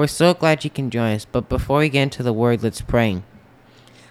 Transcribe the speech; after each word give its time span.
We're 0.00 0.06
so 0.06 0.32
glad 0.32 0.64
you 0.64 0.70
can 0.70 0.88
join 0.88 1.12
us, 1.12 1.26
but 1.26 1.50
before 1.50 1.80
we 1.80 1.90
get 1.90 2.04
into 2.04 2.22
the 2.22 2.32
Word, 2.32 2.62
let's 2.62 2.80
pray. 2.80 3.22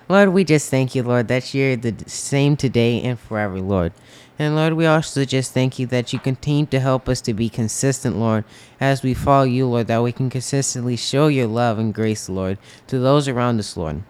Lord, 0.07 0.29
we 0.29 0.43
just 0.43 0.69
thank 0.69 0.93
you, 0.93 1.01
Lord, 1.01 1.27
that 1.29 1.51
you're 1.51 1.75
the 1.75 2.07
same 2.07 2.55
today 2.55 3.01
and 3.01 3.19
forever, 3.19 3.59
Lord. 3.59 3.93
And 4.37 4.55
Lord, 4.55 4.73
we 4.73 4.85
also 4.85 5.25
just 5.25 5.51
thank 5.51 5.79
you 5.79 5.87
that 5.87 6.13
you 6.13 6.19
continue 6.19 6.67
to 6.67 6.79
help 6.79 7.09
us 7.09 7.21
to 7.21 7.33
be 7.33 7.49
consistent, 7.49 8.17
Lord, 8.17 8.43
as 8.79 9.01
we 9.01 9.15
follow 9.15 9.45
you, 9.45 9.65
Lord, 9.65 9.87
that 9.87 10.03
we 10.03 10.11
can 10.11 10.29
consistently 10.29 10.95
show 10.95 11.25
your 11.25 11.47
love 11.47 11.79
and 11.79 11.91
grace, 11.91 12.29
Lord, 12.29 12.59
to 12.85 12.99
those 12.99 13.27
around 13.27 13.57
us, 13.57 13.75
Lord. 13.75 14.03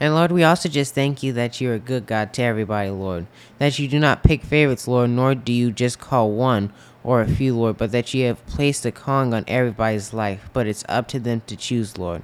And 0.00 0.14
Lord, 0.14 0.32
we 0.32 0.44
also 0.44 0.70
just 0.70 0.94
thank 0.94 1.22
you 1.22 1.34
that 1.34 1.60
you're 1.60 1.74
a 1.74 1.78
good 1.78 2.06
God 2.06 2.32
to 2.32 2.42
everybody, 2.42 2.88
Lord. 2.88 3.26
That 3.58 3.78
you 3.78 3.86
do 3.86 4.00
not 4.00 4.24
pick 4.24 4.42
favorites, 4.42 4.88
Lord, 4.88 5.10
nor 5.10 5.34
do 5.34 5.52
you 5.52 5.70
just 5.70 6.00
call 6.00 6.30
one 6.30 6.72
or 7.04 7.20
a 7.20 7.28
few, 7.28 7.54
Lord, 7.54 7.76
but 7.76 7.92
that 7.92 8.14
you 8.14 8.24
have 8.26 8.44
placed 8.46 8.86
a 8.86 8.90
calling 8.90 9.34
on 9.34 9.44
everybody's 9.46 10.14
life, 10.14 10.48
but 10.52 10.66
it's 10.66 10.84
up 10.88 11.06
to 11.08 11.20
them 11.20 11.42
to 11.46 11.54
choose, 11.54 11.98
Lord. 11.98 12.22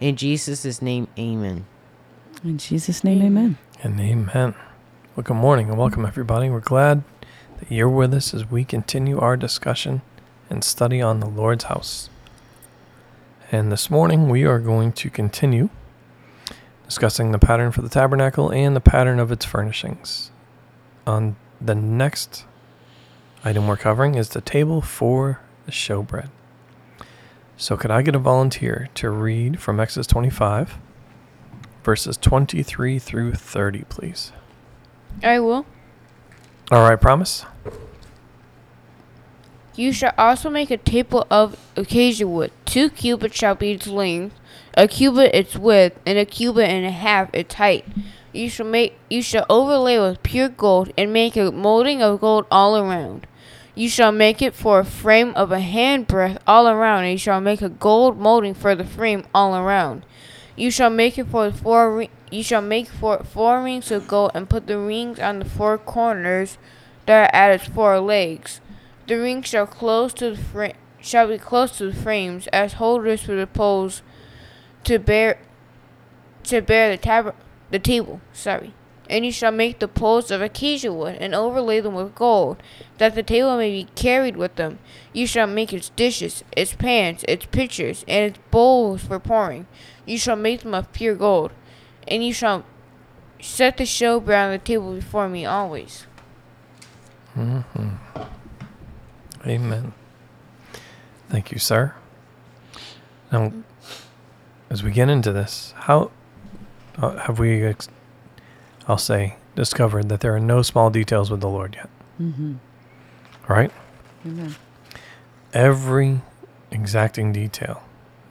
In 0.00 0.16
Jesus' 0.16 0.82
name, 0.82 1.08
amen. 1.16 1.64
In 2.44 2.58
Jesus' 2.58 3.04
name, 3.04 3.22
amen. 3.22 3.58
And 3.82 3.98
amen. 4.00 4.54
Well, 5.14 5.24
good 5.24 5.34
morning 5.34 5.68
and 5.70 5.78
welcome, 5.78 6.04
everybody. 6.04 6.50
We're 6.50 6.60
glad 6.60 7.04
that 7.60 7.70
you're 7.70 7.88
with 7.88 8.12
us 8.12 8.34
as 8.34 8.50
we 8.50 8.64
continue 8.64 9.18
our 9.18 9.36
discussion 9.36 10.02
and 10.50 10.62
study 10.64 11.00
on 11.00 11.20
the 11.20 11.28
Lord's 11.28 11.64
house. 11.64 12.10
And 13.50 13.72
this 13.72 13.88
morning 13.88 14.28
we 14.28 14.44
are 14.44 14.58
going 14.58 14.92
to 14.92 15.10
continue 15.10 15.70
discussing 16.84 17.32
the 17.32 17.38
pattern 17.38 17.70
for 17.70 17.82
the 17.82 17.88
tabernacle 17.88 18.50
and 18.50 18.74
the 18.74 18.80
pattern 18.80 19.18
of 19.20 19.30
its 19.30 19.44
furnishings. 19.44 20.30
On 21.06 21.36
the 21.60 21.74
next 21.74 22.44
item 23.44 23.66
we're 23.66 23.76
covering 23.76 24.14
is 24.14 24.30
the 24.30 24.40
table 24.40 24.80
for 24.80 25.40
the 25.66 25.72
showbread. 25.72 26.28
So, 27.56 27.76
could 27.76 27.90
I 27.90 28.02
get 28.02 28.14
a 28.14 28.20
volunteer 28.20 28.88
to 28.94 29.10
read 29.10 29.60
from 29.60 29.80
Exodus 29.80 30.06
25, 30.06 30.78
verses 31.82 32.16
23 32.16 32.98
through 32.98 33.34
30, 33.34 33.84
please? 33.88 34.32
I 35.22 35.40
will. 35.40 35.66
All 36.70 36.82
right, 36.88 37.00
promise? 37.00 37.44
You 39.74 39.92
shall 39.92 40.12
also 40.18 40.50
make 40.50 40.70
a 40.70 40.76
table 40.76 41.26
of 41.30 41.56
acacia 41.76 42.26
wood. 42.26 42.50
Two 42.64 42.90
cubits 42.90 43.36
shall 43.36 43.54
be 43.54 43.72
its 43.72 43.86
length, 43.86 44.34
a 44.74 44.88
cubit 44.88 45.34
its 45.34 45.56
width, 45.56 45.98
and 46.04 46.18
a 46.18 46.24
cubit 46.24 46.68
and 46.68 46.84
a 46.84 46.90
half 46.90 47.32
its 47.32 47.54
height. 47.54 47.86
You 48.32 48.50
shall 48.50 48.66
make 48.66 48.98
you 49.08 49.22
shall 49.22 49.46
overlay 49.48 49.98
with 49.98 50.22
pure 50.22 50.48
gold, 50.48 50.92
and 50.98 51.12
make 51.12 51.36
a 51.36 51.50
molding 51.50 52.02
of 52.02 52.20
gold 52.20 52.46
all 52.50 52.76
around. 52.76 53.26
You 53.74 53.88
shall 53.88 54.12
make 54.12 54.42
it 54.42 54.54
for 54.54 54.80
a 54.80 54.84
frame 54.84 55.32
of 55.34 55.52
a 55.52 55.60
handbreadth 55.60 56.38
all 56.46 56.68
around, 56.68 57.04
and 57.04 57.12
you 57.12 57.18
shall 57.18 57.40
make 57.40 57.62
a 57.62 57.68
gold 57.68 58.18
molding 58.18 58.54
for 58.54 58.74
the 58.74 58.84
frame 58.84 59.24
all 59.34 59.54
around. 59.56 60.04
You 60.56 60.70
shall 60.70 60.90
make 60.90 61.16
it 61.16 61.28
for 61.28 61.50
four. 61.52 61.96
Ri- 61.96 62.10
you 62.30 62.42
shall 62.42 62.60
make 62.60 62.88
for 62.88 63.22
four 63.24 63.62
rings 63.62 63.90
of 63.90 64.06
gold, 64.06 64.32
and 64.34 64.50
put 64.50 64.66
the 64.66 64.78
rings 64.78 65.18
on 65.18 65.38
the 65.38 65.44
four 65.44 65.78
corners 65.78 66.58
that 67.06 67.30
are 67.30 67.34
at 67.34 67.60
its 67.60 67.68
four 67.68 67.98
legs. 68.00 68.60
The 69.06 69.14
rings 69.14 69.46
shall 69.46 69.66
close 69.66 70.12
to 70.14 70.30
the 70.30 70.36
fra- 70.36 70.74
shall 71.00 71.28
be 71.28 71.38
close 71.38 71.78
to 71.78 71.90
the 71.90 71.96
frames 71.96 72.46
as 72.48 72.74
holders 72.74 73.22
for 73.22 73.34
the 73.34 73.46
poles 73.46 74.02
to 74.84 74.98
bear 74.98 75.38
to 76.44 76.60
bear 76.60 76.90
the 76.90 76.98
tab- 76.98 77.34
the 77.70 77.78
table. 77.78 78.20
Sorry. 78.32 78.74
And 79.10 79.24
you 79.24 79.32
shall 79.32 79.52
make 79.52 79.78
the 79.78 79.88
poles 79.88 80.30
of 80.30 80.42
acacia 80.42 80.92
wood 80.92 81.16
and 81.18 81.34
overlay 81.34 81.80
them 81.80 81.94
with 81.94 82.14
gold, 82.14 82.62
that 82.98 83.14
the 83.14 83.22
table 83.22 83.56
may 83.56 83.70
be 83.70 83.88
carried 83.94 84.36
with 84.36 84.56
them. 84.56 84.78
You 85.14 85.26
shall 85.26 85.46
make 85.46 85.72
its 85.72 85.88
dishes, 85.90 86.44
its 86.54 86.74
pans, 86.74 87.24
its 87.26 87.46
pitchers, 87.46 88.04
and 88.06 88.30
its 88.30 88.38
bowls 88.50 89.02
for 89.04 89.18
pouring. 89.18 89.66
You 90.04 90.18
shall 90.18 90.36
make 90.36 90.60
them 90.60 90.74
of 90.74 90.92
pure 90.92 91.14
gold, 91.14 91.52
and 92.06 92.24
you 92.24 92.34
shall 92.34 92.64
set 93.40 93.78
the 93.78 93.84
showbread 93.84 94.44
on 94.44 94.50
the 94.52 94.58
table 94.58 94.94
before 94.94 95.28
me 95.28 95.46
always. 95.46 96.06
Mm-hmm. 97.36 97.94
Amen. 99.46 99.92
Thank 101.30 101.52
you, 101.52 101.58
sir. 101.58 101.94
Now, 103.32 103.52
as 104.68 104.82
we 104.82 104.90
get 104.90 105.08
into 105.08 105.32
this, 105.32 105.72
how 105.76 106.10
uh, 106.98 107.16
have 107.18 107.38
we, 107.38 107.64
ex- 107.64 107.88
I'll 108.86 108.98
say, 108.98 109.36
discovered 109.54 110.08
that 110.08 110.20
there 110.20 110.34
are 110.34 110.40
no 110.40 110.62
small 110.62 110.90
details 110.90 111.30
with 111.30 111.40
the 111.40 111.48
Lord 111.48 111.74
yet? 111.76 111.88
Mm-hmm. 112.20 112.54
Right? 113.48 113.70
Amen. 114.26 114.56
Every 115.52 116.20
exacting 116.70 117.32
detail 117.32 117.82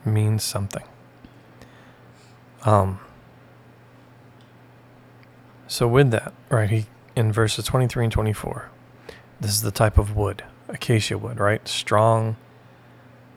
means 0.06 0.44
something. 0.44 0.84
Um. 2.64 3.00
So 5.68 5.88
with 5.88 6.12
that, 6.12 6.34
right, 6.50 6.70
he 6.70 6.86
in 7.16 7.32
verses 7.32 7.66
23 7.66 8.06
and 8.06 8.14
24, 8.14 8.70
this 9.42 9.52
is 9.52 9.62
the 9.64 9.72
type 9.72 9.98
of 9.98 10.16
wood, 10.16 10.44
acacia 10.68 11.18
wood, 11.18 11.40
right? 11.40 11.68
Strong, 11.68 12.38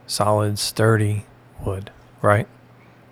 solid, 0.06 0.58
sturdy 0.58 1.24
wood, 1.64 1.90
right? 2.20 2.46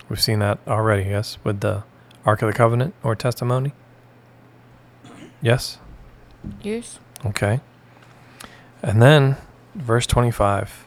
We've 0.08 0.20
seen 0.20 0.38
that 0.40 0.58
already, 0.68 1.10
yes, 1.10 1.38
with 1.42 1.60
the 1.60 1.84
Ark 2.28 2.43
of 2.43 2.47
the 2.49 2.53
Covenant 2.53 2.94
or 3.03 3.16
testimony. 3.16 3.72
Yes? 5.41 5.78
Yes. 6.61 6.99
Okay. 7.25 7.61
And 8.83 9.00
then, 9.00 9.39
verse 9.75 10.06
25 10.06 10.87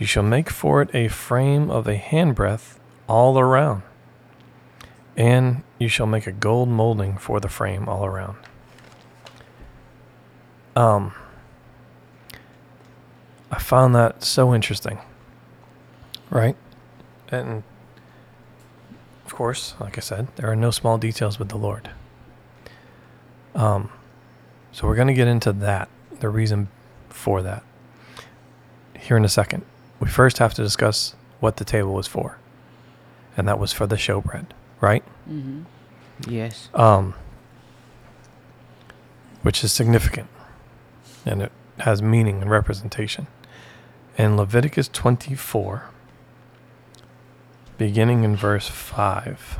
You 0.00 0.06
shall 0.06 0.24
make 0.24 0.50
for 0.50 0.82
it 0.82 0.92
a 0.92 1.06
frame 1.06 1.70
of 1.70 1.86
a 1.86 1.94
handbreadth 1.94 2.80
all 3.08 3.38
around, 3.38 3.82
and 5.16 5.62
you 5.78 5.86
shall 5.86 6.06
make 6.06 6.26
a 6.26 6.32
gold 6.32 6.68
molding 6.68 7.16
for 7.16 7.38
the 7.38 7.48
frame 7.48 7.88
all 7.88 8.04
around. 8.04 8.36
Um, 10.74 11.14
I 13.52 13.60
found 13.60 13.94
that 13.94 14.24
so 14.24 14.52
interesting, 14.52 14.98
right? 16.28 16.56
And 17.30 17.62
course, 19.36 19.74
like 19.78 19.98
I 19.98 20.00
said, 20.00 20.28
there 20.36 20.50
are 20.50 20.56
no 20.56 20.70
small 20.70 20.96
details 20.96 21.38
with 21.38 21.50
the 21.50 21.58
Lord. 21.58 21.90
Um, 23.54 23.90
so 24.72 24.86
we're 24.86 24.94
going 24.96 25.08
to 25.08 25.14
get 25.14 25.28
into 25.28 25.52
that, 25.52 25.90
the 26.20 26.30
reason 26.30 26.68
for 27.10 27.42
that, 27.42 27.62
here 28.98 29.14
in 29.14 29.26
a 29.26 29.28
second. 29.28 29.66
We 30.00 30.08
first 30.08 30.38
have 30.38 30.54
to 30.54 30.62
discuss 30.62 31.14
what 31.38 31.58
the 31.58 31.66
table 31.66 31.92
was 31.92 32.06
for, 32.06 32.38
and 33.36 33.46
that 33.46 33.58
was 33.58 33.74
for 33.74 33.86
the 33.86 33.96
showbread, 33.96 34.46
right? 34.80 35.04
Mm-hmm. 35.28 35.64
Yes. 36.30 36.70
Um, 36.72 37.12
which 39.42 39.62
is 39.62 39.70
significant, 39.70 40.28
and 41.26 41.42
it 41.42 41.52
has 41.80 42.00
meaning 42.00 42.40
and 42.40 42.50
representation. 42.50 43.26
In 44.16 44.38
Leviticus 44.38 44.88
24, 44.88 45.90
beginning 47.78 48.24
in 48.24 48.36
verse 48.36 48.68
5. 48.68 49.58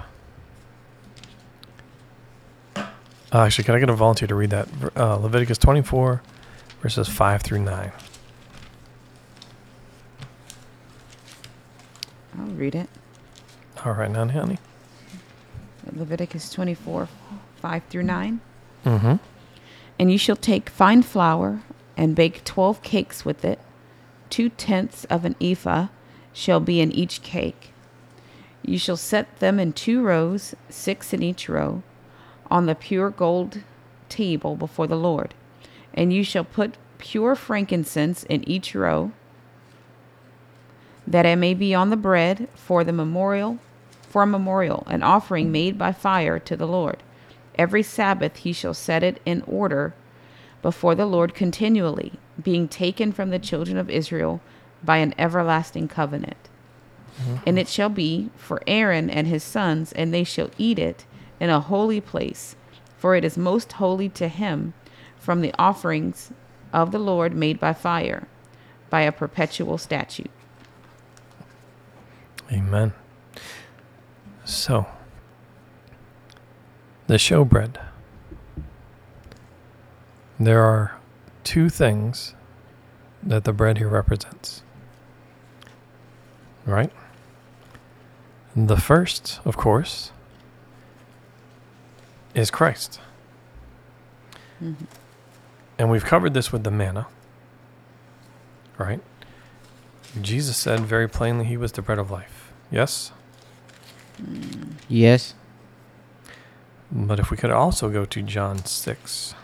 Uh, 2.76 2.84
actually, 3.32 3.64
can 3.64 3.74
I 3.74 3.80
get 3.80 3.90
a 3.90 3.94
volunteer 3.94 4.28
to 4.28 4.34
read 4.34 4.50
that? 4.50 4.68
Uh, 4.96 5.16
Leviticus 5.16 5.58
24, 5.58 6.22
verses 6.80 7.08
5 7.08 7.42
through 7.42 7.60
9. 7.60 7.92
I'll 12.38 12.46
read 12.46 12.74
it. 12.74 12.88
All 13.84 13.92
right, 13.92 14.10
now, 14.10 14.26
honey. 14.26 14.58
Leviticus 15.92 16.50
24, 16.50 17.08
5 17.56 17.82
through 17.88 18.02
9. 18.02 18.40
Mm-hmm. 18.84 19.14
And 19.98 20.12
you 20.12 20.18
shall 20.18 20.36
take 20.36 20.68
fine 20.68 21.02
flour 21.02 21.62
and 21.96 22.14
bake 22.14 22.44
twelve 22.44 22.82
cakes 22.82 23.24
with 23.24 23.44
it. 23.44 23.58
Two 24.28 24.50
tenths 24.50 25.04
of 25.06 25.24
an 25.24 25.34
ephah 25.40 25.88
shall 26.32 26.60
be 26.60 26.80
in 26.80 26.92
each 26.92 27.22
cake. 27.22 27.72
You 28.66 28.78
shall 28.78 28.96
set 28.96 29.38
them 29.38 29.58
in 29.58 29.72
two 29.72 30.02
rows, 30.02 30.54
six 30.68 31.14
in 31.14 31.22
each 31.22 31.48
row, 31.48 31.82
on 32.50 32.66
the 32.66 32.74
pure 32.74 33.10
gold 33.10 33.62
table 34.08 34.56
before 34.56 34.86
the 34.86 34.96
Lord. 34.96 35.32
And 35.94 36.12
you 36.12 36.22
shall 36.22 36.44
put 36.44 36.76
pure 36.98 37.34
frankincense 37.34 38.24
in 38.24 38.46
each 38.48 38.74
row, 38.74 39.12
that 41.06 41.24
it 41.24 41.36
may 41.36 41.54
be 41.54 41.72
on 41.74 41.90
the 41.90 41.96
bread 41.96 42.48
for 42.54 42.82
the 42.82 42.92
memorial 42.92 43.58
for 44.16 44.22
a 44.22 44.26
memorial, 44.26 44.82
an 44.86 45.02
offering 45.02 45.52
made 45.52 45.76
by 45.76 45.92
fire 45.92 46.38
to 46.38 46.56
the 46.56 46.66
Lord. 46.66 47.02
Every 47.56 47.82
Sabbath 47.82 48.38
he 48.38 48.52
shall 48.52 48.74
set 48.74 49.02
it 49.02 49.20
in 49.26 49.42
order 49.42 49.94
before 50.62 50.94
the 50.94 51.06
Lord 51.06 51.34
continually, 51.34 52.14
being 52.42 52.66
taken 52.66 53.12
from 53.12 53.30
the 53.30 53.38
children 53.38 53.76
of 53.76 53.90
Israel 53.90 54.40
by 54.82 54.98
an 54.98 55.14
everlasting 55.18 55.88
covenant. 55.88 56.45
Mm-hmm. 57.20 57.36
And 57.46 57.58
it 57.58 57.68
shall 57.68 57.88
be 57.88 58.30
for 58.36 58.62
Aaron 58.66 59.08
and 59.08 59.26
his 59.26 59.42
sons, 59.42 59.92
and 59.92 60.12
they 60.12 60.24
shall 60.24 60.50
eat 60.58 60.78
it 60.78 61.06
in 61.40 61.50
a 61.50 61.60
holy 61.60 62.00
place, 62.00 62.56
for 62.96 63.14
it 63.14 63.24
is 63.24 63.38
most 63.38 63.72
holy 63.72 64.08
to 64.10 64.28
him 64.28 64.74
from 65.18 65.40
the 65.40 65.54
offerings 65.58 66.32
of 66.72 66.92
the 66.92 66.98
Lord 66.98 67.34
made 67.34 67.58
by 67.58 67.72
fire, 67.72 68.28
by 68.90 69.02
a 69.02 69.12
perpetual 69.12 69.78
statute. 69.78 70.30
Amen. 72.52 72.92
So, 74.44 74.86
the 77.06 77.14
showbread. 77.14 77.80
There 80.38 80.62
are 80.62 80.96
two 81.44 81.68
things 81.68 82.34
that 83.22 83.44
the 83.44 83.52
bread 83.52 83.78
here 83.78 83.88
represents. 83.88 84.62
Right? 86.64 86.92
The 88.56 88.78
first, 88.78 89.38
of 89.44 89.58
course, 89.58 90.12
is 92.34 92.50
Christ. 92.50 93.00
And 95.78 95.90
we've 95.90 96.04
covered 96.04 96.32
this 96.32 96.52
with 96.52 96.64
the 96.64 96.70
manna. 96.70 97.06
Right? 98.78 99.00
Jesus 100.20 100.56
said 100.56 100.80
very 100.80 101.06
plainly 101.08 101.44
he 101.44 101.58
was 101.58 101.72
the 101.72 101.82
bread 101.82 101.98
of 101.98 102.10
life. 102.10 102.50
Yes? 102.70 103.12
Yes. 104.88 105.34
But 106.90 107.20
if 107.20 107.30
we 107.30 107.36
could 107.36 107.50
also 107.50 107.90
go 107.90 108.06
to 108.06 108.22
John 108.22 108.64
6. 108.64 109.34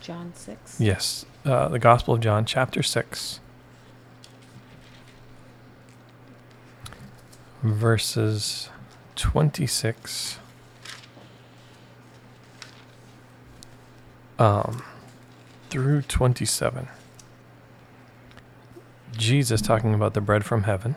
John 0.00 0.32
6. 0.34 0.80
Yes, 0.80 1.26
uh, 1.44 1.68
the 1.68 1.78
Gospel 1.78 2.14
of 2.14 2.20
John, 2.20 2.44
chapter 2.44 2.82
6, 2.82 3.40
verses 7.62 8.68
26 9.16 10.38
um, 14.38 14.82
through 15.70 16.02
27. 16.02 16.88
Jesus, 19.16 19.60
talking 19.60 19.94
about 19.94 20.14
the 20.14 20.20
bread 20.20 20.44
from 20.44 20.62
heaven, 20.62 20.94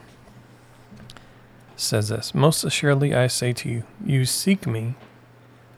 says 1.76 2.08
this 2.08 2.34
Most 2.34 2.62
assuredly 2.62 3.14
I 3.14 3.26
say 3.26 3.52
to 3.54 3.68
you, 3.68 3.82
you 4.04 4.24
seek 4.24 4.66
me 4.66 4.94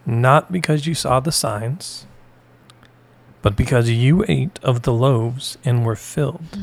not 0.05 0.53
because 0.53 0.87
you 0.87 0.95
saw 0.95 1.21
the 1.21 1.33
signs 1.33 2.07
but 3.45 3.57
because 3.57 3.91
you 3.91 4.25
ate 4.27 4.59
of 4.63 4.83
the 4.83 4.93
loaves 4.93 5.59
and 5.67 5.85
were 5.85 5.95
filled. 5.95 6.59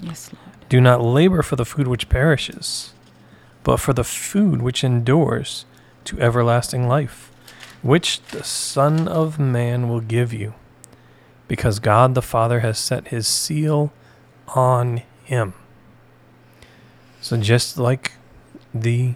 Yes, 0.00 0.30
Lord. 0.32 0.68
Do 0.68 0.80
not 0.80 1.02
labor 1.02 1.42
for 1.42 1.56
the 1.56 1.64
food 1.64 1.88
which 1.88 2.08
perishes, 2.08 2.94
but 3.66 3.80
for 3.80 3.92
the 3.92 4.04
food 4.04 4.62
which 4.62 4.84
endures 4.84 5.64
to 6.04 6.20
everlasting 6.20 6.86
life, 6.86 7.32
which 7.82 8.22
the 8.26 8.44
Son 8.44 9.08
of 9.08 9.40
Man 9.40 9.88
will 9.88 9.98
give 10.00 10.32
you, 10.32 10.54
because 11.48 11.80
God 11.80 12.14
the 12.14 12.22
Father 12.22 12.60
has 12.60 12.78
set 12.78 13.08
his 13.08 13.26
seal 13.26 13.92
on 14.54 15.02
him. 15.24 15.52
So 17.20 17.36
just 17.38 17.76
like 17.76 18.12
the 18.72 19.14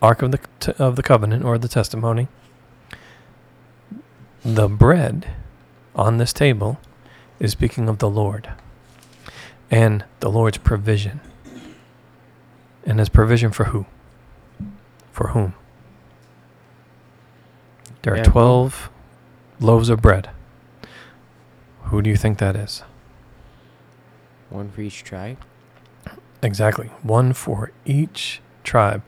Ark 0.00 0.22
of 0.22 0.30
the, 0.30 0.76
of 0.78 0.94
the 0.94 1.02
Covenant 1.02 1.44
or 1.44 1.58
the 1.58 1.66
testimony, 1.66 2.28
the 4.44 4.68
bread 4.68 5.34
on 5.96 6.18
this 6.18 6.32
table 6.32 6.78
is 7.40 7.50
speaking 7.50 7.88
of 7.88 7.98
the 7.98 8.08
Lord 8.08 8.52
and 9.68 10.04
the 10.20 10.30
Lord's 10.30 10.58
provision. 10.58 11.20
And 12.88 12.98
his 12.98 13.10
provision 13.10 13.52
for 13.52 13.64
who? 13.64 13.84
For 15.12 15.28
whom? 15.28 15.54
There 18.00 18.14
are 18.14 18.16
Yeah, 18.16 18.24
who? 18.24 18.30
12 18.30 18.90
loaves 19.60 19.90
of 19.90 20.00
bread. 20.00 20.30
Who 21.84 22.00
do 22.00 22.08
you 22.08 22.16
think 22.16 22.38
that 22.38 22.56
is? 22.56 22.82
One 24.48 24.70
for 24.70 24.80
each 24.80 25.04
tribe. 25.04 25.36
Exactly. 26.42 26.86
One 27.02 27.34
for 27.34 27.72
each 27.84 28.40
tribe. 28.64 29.02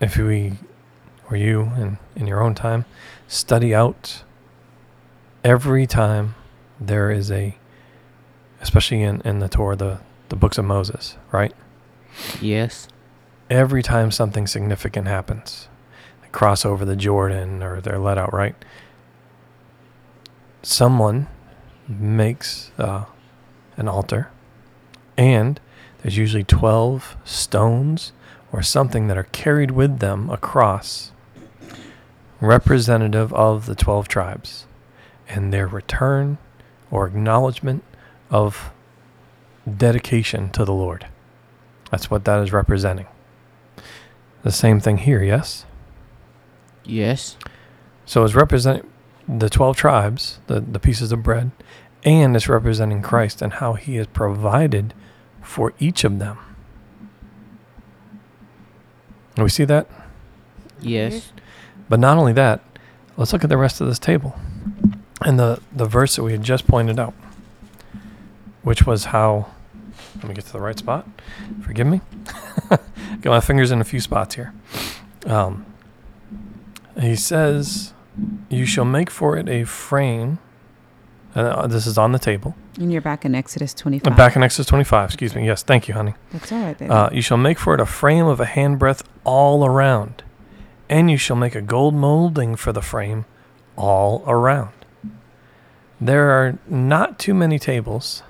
If 0.00 0.16
we, 0.16 0.54
or 1.30 1.36
you, 1.36 1.72
in, 1.76 1.98
in 2.16 2.26
your 2.26 2.42
own 2.42 2.56
time, 2.56 2.84
study 3.28 3.72
out 3.72 4.24
every 5.44 5.86
time 5.86 6.34
there 6.80 7.12
is 7.12 7.30
a, 7.30 7.56
especially 8.60 9.02
in, 9.02 9.20
in 9.20 9.38
the 9.38 9.48
Torah, 9.48 9.76
the, 9.76 10.00
the 10.30 10.36
books 10.36 10.58
of 10.58 10.64
Moses, 10.64 11.16
right? 11.30 11.54
Yes. 12.40 12.88
Every 13.48 13.82
time 13.82 14.10
something 14.10 14.46
significant 14.46 15.06
happens, 15.06 15.68
they 16.22 16.28
cross 16.28 16.64
over 16.64 16.84
the 16.84 16.96
Jordan 16.96 17.62
or 17.62 17.80
they're 17.80 17.98
let 17.98 18.18
out, 18.18 18.32
right? 18.32 18.54
Someone 20.62 21.28
makes 21.88 22.72
uh, 22.78 23.04
an 23.76 23.88
altar, 23.88 24.30
and 25.16 25.60
there's 26.02 26.16
usually 26.16 26.44
12 26.44 27.16
stones 27.24 28.12
or 28.52 28.62
something 28.62 29.06
that 29.06 29.18
are 29.18 29.24
carried 29.24 29.70
with 29.70 29.98
them 29.98 30.30
across, 30.30 31.12
representative 32.40 33.32
of 33.32 33.66
the 33.66 33.74
12 33.74 34.08
tribes 34.08 34.66
and 35.28 35.52
their 35.52 35.66
return 35.66 36.38
or 36.90 37.06
acknowledgement 37.06 37.82
of 38.30 38.70
dedication 39.76 40.50
to 40.50 40.64
the 40.64 40.72
Lord. 40.72 41.06
That's 41.90 42.10
what 42.10 42.24
that 42.24 42.42
is 42.42 42.52
representing. 42.52 43.06
The 44.42 44.52
same 44.52 44.80
thing 44.80 44.98
here, 44.98 45.22
yes? 45.22 45.64
Yes. 46.84 47.36
So 48.04 48.24
it's 48.24 48.34
representing 48.34 48.88
the 49.28 49.50
12 49.50 49.76
tribes, 49.76 50.38
the, 50.46 50.60
the 50.60 50.78
pieces 50.78 51.10
of 51.12 51.22
bread, 51.22 51.50
and 52.04 52.36
it's 52.36 52.48
representing 52.48 53.02
Christ 53.02 53.42
and 53.42 53.54
how 53.54 53.74
he 53.74 53.96
has 53.96 54.06
provided 54.06 54.94
for 55.42 55.72
each 55.78 56.04
of 56.04 56.18
them. 56.18 56.38
Do 59.34 59.42
we 59.42 59.48
see 59.48 59.64
that? 59.64 59.88
Yes. 60.80 61.32
But 61.88 62.00
not 62.00 62.16
only 62.16 62.32
that, 62.32 62.62
let's 63.16 63.32
look 63.32 63.44
at 63.44 63.50
the 63.50 63.58
rest 63.58 63.80
of 63.80 63.86
this 63.86 63.98
table. 63.98 64.38
And 65.22 65.38
the, 65.38 65.60
the 65.72 65.86
verse 65.86 66.16
that 66.16 66.22
we 66.22 66.32
had 66.32 66.42
just 66.42 66.66
pointed 66.66 66.98
out, 66.98 67.14
which 68.62 68.86
was 68.86 69.06
how. 69.06 69.50
Let 70.16 70.24
me 70.28 70.34
get 70.34 70.44
to 70.46 70.52
the 70.52 70.60
right 70.60 70.78
spot. 70.78 71.06
Forgive 71.62 71.86
me. 71.86 72.00
Got 72.70 73.26
my 73.26 73.40
fingers 73.40 73.70
in 73.70 73.80
a 73.80 73.84
few 73.84 74.00
spots 74.00 74.34
here. 74.34 74.52
Um, 75.26 75.66
he 76.98 77.16
says, 77.16 77.92
You 78.48 78.64
shall 78.66 78.84
make 78.84 79.10
for 79.10 79.36
it 79.36 79.48
a 79.48 79.64
frame. 79.64 80.38
And 81.34 81.46
uh, 81.48 81.66
this 81.66 81.86
is 81.86 81.98
on 81.98 82.12
the 82.12 82.18
table. 82.18 82.54
And 82.78 82.90
you're 82.90 83.02
back 83.02 83.24
in 83.26 83.34
Exodus 83.34 83.74
Uh, 83.74 83.78
25. 83.82 84.16
Back 84.16 84.36
in 84.36 84.42
Exodus 84.42 84.66
25. 84.66 85.10
Excuse 85.10 85.34
me. 85.34 85.46
Yes. 85.46 85.62
Thank 85.62 85.86
you, 85.88 85.94
honey. 85.94 86.14
That's 86.32 86.50
all 86.50 86.62
right, 86.62 86.78
baby. 86.78 86.90
Uh, 86.90 87.10
you 87.12 87.20
shall 87.20 87.36
make 87.36 87.58
for 87.58 87.74
it 87.74 87.80
a 87.80 87.86
frame 87.86 88.26
of 88.26 88.40
a 88.40 88.46
handbreadth 88.46 89.02
all 89.24 89.66
around, 89.66 90.22
and 90.88 91.10
you 91.10 91.18
shall 91.18 91.36
make 91.36 91.54
a 91.54 91.60
gold 91.60 91.94
molding 91.94 92.56
for 92.56 92.72
the 92.72 92.80
frame 92.82 93.26
all 93.76 94.24
around. 94.26 94.72
There 96.00 96.30
are 96.30 96.58
not 96.68 97.18
too 97.18 97.34
many 97.34 97.58
tables 97.58 98.22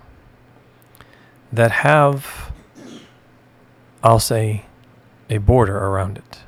that 1.52 1.70
have, 1.70 2.52
I'll 4.02 4.20
say, 4.20 4.66
a 5.30 5.38
border 5.38 5.76
around 5.76 6.18
it. 6.18 6.40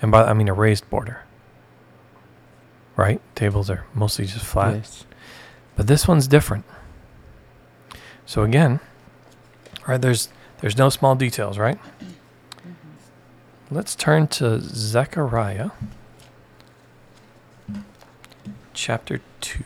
And 0.00 0.10
by 0.10 0.24
I 0.24 0.32
mean 0.32 0.48
a 0.48 0.54
raised 0.54 0.88
border. 0.90 1.22
Right? 2.96 3.20
Tables 3.34 3.70
are 3.70 3.84
mostly 3.94 4.26
just 4.26 4.44
flat. 4.44 4.74
Yes. 4.74 5.04
But 5.76 5.86
this 5.86 6.08
one's 6.08 6.26
different. 6.26 6.64
So 8.26 8.42
again, 8.42 8.80
right 9.86 10.00
there's 10.00 10.28
there's 10.60 10.76
no 10.76 10.88
small 10.88 11.14
details, 11.14 11.56
right? 11.56 11.78
Mm-hmm. 11.78 13.74
Let's 13.74 13.94
turn 13.94 14.26
to 14.28 14.60
Zechariah 14.60 15.70
chapter 18.74 19.20
2. 19.40 19.64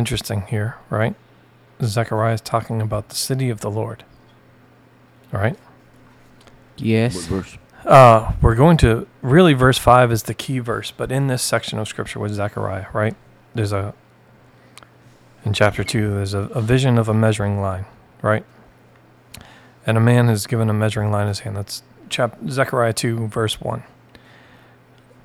Interesting 0.00 0.46
here, 0.48 0.76
right? 0.88 1.14
Zechariah 1.82 2.34
is 2.34 2.40
talking 2.40 2.80
about 2.80 3.10
the 3.10 3.14
city 3.14 3.50
of 3.50 3.60
the 3.60 3.70
Lord. 3.70 4.02
All 5.32 5.40
right? 5.40 5.58
Yes. 6.76 7.28
What? 7.30 7.58
Uh, 7.84 8.32
we're 8.40 8.54
going 8.54 8.78
to 8.78 9.06
really 9.20 9.52
verse 9.52 9.76
five 9.76 10.10
is 10.10 10.22
the 10.22 10.32
key 10.34 10.58
verse, 10.58 10.90
but 10.90 11.12
in 11.12 11.26
this 11.26 11.42
section 11.42 11.78
of 11.78 11.86
scripture 11.86 12.18
with 12.18 12.32
Zechariah, 12.32 12.86
right? 12.94 13.14
There's 13.54 13.72
a 13.72 13.94
in 15.44 15.52
chapter 15.52 15.84
two, 15.84 16.14
there's 16.14 16.34
a, 16.34 16.40
a 16.54 16.62
vision 16.62 16.98
of 16.98 17.08
a 17.08 17.14
measuring 17.14 17.60
line, 17.60 17.84
right? 18.22 18.44
And 19.86 19.98
a 19.98 20.00
man 20.00 20.30
is 20.30 20.46
given 20.46 20.70
a 20.70 20.74
measuring 20.74 21.10
line 21.10 21.22
in 21.22 21.28
his 21.28 21.40
hand. 21.40 21.56
That's 21.56 21.82
chap 22.08 22.38
Zechariah 22.48 22.94
two, 22.94 23.28
verse 23.28 23.60
one. 23.60 23.82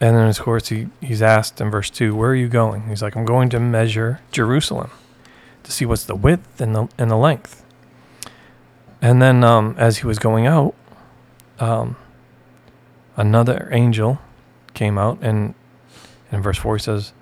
And 0.01 0.15
then 0.15 0.27
of 0.27 0.39
course 0.39 0.69
he, 0.69 0.87
he's 1.01 1.21
asked 1.21 1.61
in 1.61 1.71
verse 1.71 1.89
two, 1.89 2.15
where 2.15 2.31
are 2.31 2.35
you 2.35 2.47
going? 2.49 2.89
He's 2.89 3.01
like, 3.01 3.15
I'm 3.15 3.25
going 3.25 3.49
to 3.49 3.59
measure 3.59 4.19
Jerusalem 4.31 4.91
to 5.63 5.71
see 5.71 5.85
what's 5.85 6.03
the 6.03 6.15
width 6.15 6.61
and 6.61 6.75
the 6.75 6.87
and 6.97 7.09
the 7.09 7.15
length. 7.15 7.63
And 9.01 9.21
then 9.21 9.43
um, 9.43 9.75
as 9.77 9.99
he 9.99 10.07
was 10.07 10.19
going 10.19 10.47
out, 10.47 10.75
um, 11.59 11.95
another 13.15 13.69
angel 13.71 14.19
came 14.73 14.97
out 14.97 15.17
and 15.21 15.53
in 16.31 16.41
verse 16.41 16.57
4 16.57 16.77
he 16.77 16.83
says 16.83 17.13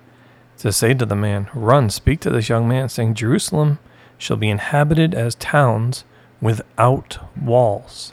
to 0.58 0.72
say 0.72 0.94
to 0.94 1.06
the 1.06 1.14
man 1.14 1.48
run 1.54 1.88
speak 1.88 2.20
to 2.20 2.30
this 2.30 2.48
young 2.48 2.68
man 2.68 2.88
saying 2.88 3.14
jerusalem 3.14 3.78
shall 4.18 4.36
be 4.36 4.50
inhabited 4.50 5.14
as 5.14 5.34
towns 5.36 6.04
without 6.40 7.18
walls 7.40 8.12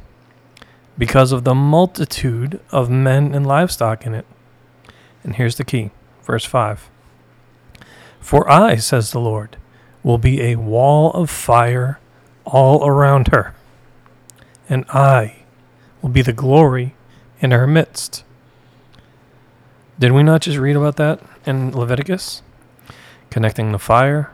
because 0.97 1.31
of 1.31 1.43
the 1.43 1.55
multitude 1.55 2.59
of 2.71 2.89
men 2.89 3.33
and 3.33 3.47
livestock 3.47 4.05
in 4.05 4.13
it 4.13 4.25
and 5.23 5.35
here's 5.35 5.55
the 5.55 5.63
key 5.63 5.91
verse 6.23 6.45
5 6.45 6.89
for 8.19 8.49
i 8.49 8.75
says 8.75 9.11
the 9.11 9.19
lord 9.19 9.57
will 10.03 10.17
be 10.17 10.41
a 10.41 10.55
wall 10.55 11.11
of 11.11 11.29
fire 11.29 11.99
all 12.45 12.85
around 12.85 13.29
her 13.29 13.53
and 14.69 14.85
i 14.89 15.43
will 16.01 16.09
be 16.09 16.21
the 16.21 16.33
glory 16.33 16.95
in 17.41 17.51
her 17.51 17.67
midst. 17.67 18.23
Did 19.99 20.13
we 20.13 20.23
not 20.23 20.41
just 20.41 20.57
read 20.57 20.75
about 20.75 20.95
that 20.97 21.21
in 21.45 21.71
Leviticus? 21.71 22.41
Connecting 23.29 23.71
the 23.71 23.79
fire 23.79 24.31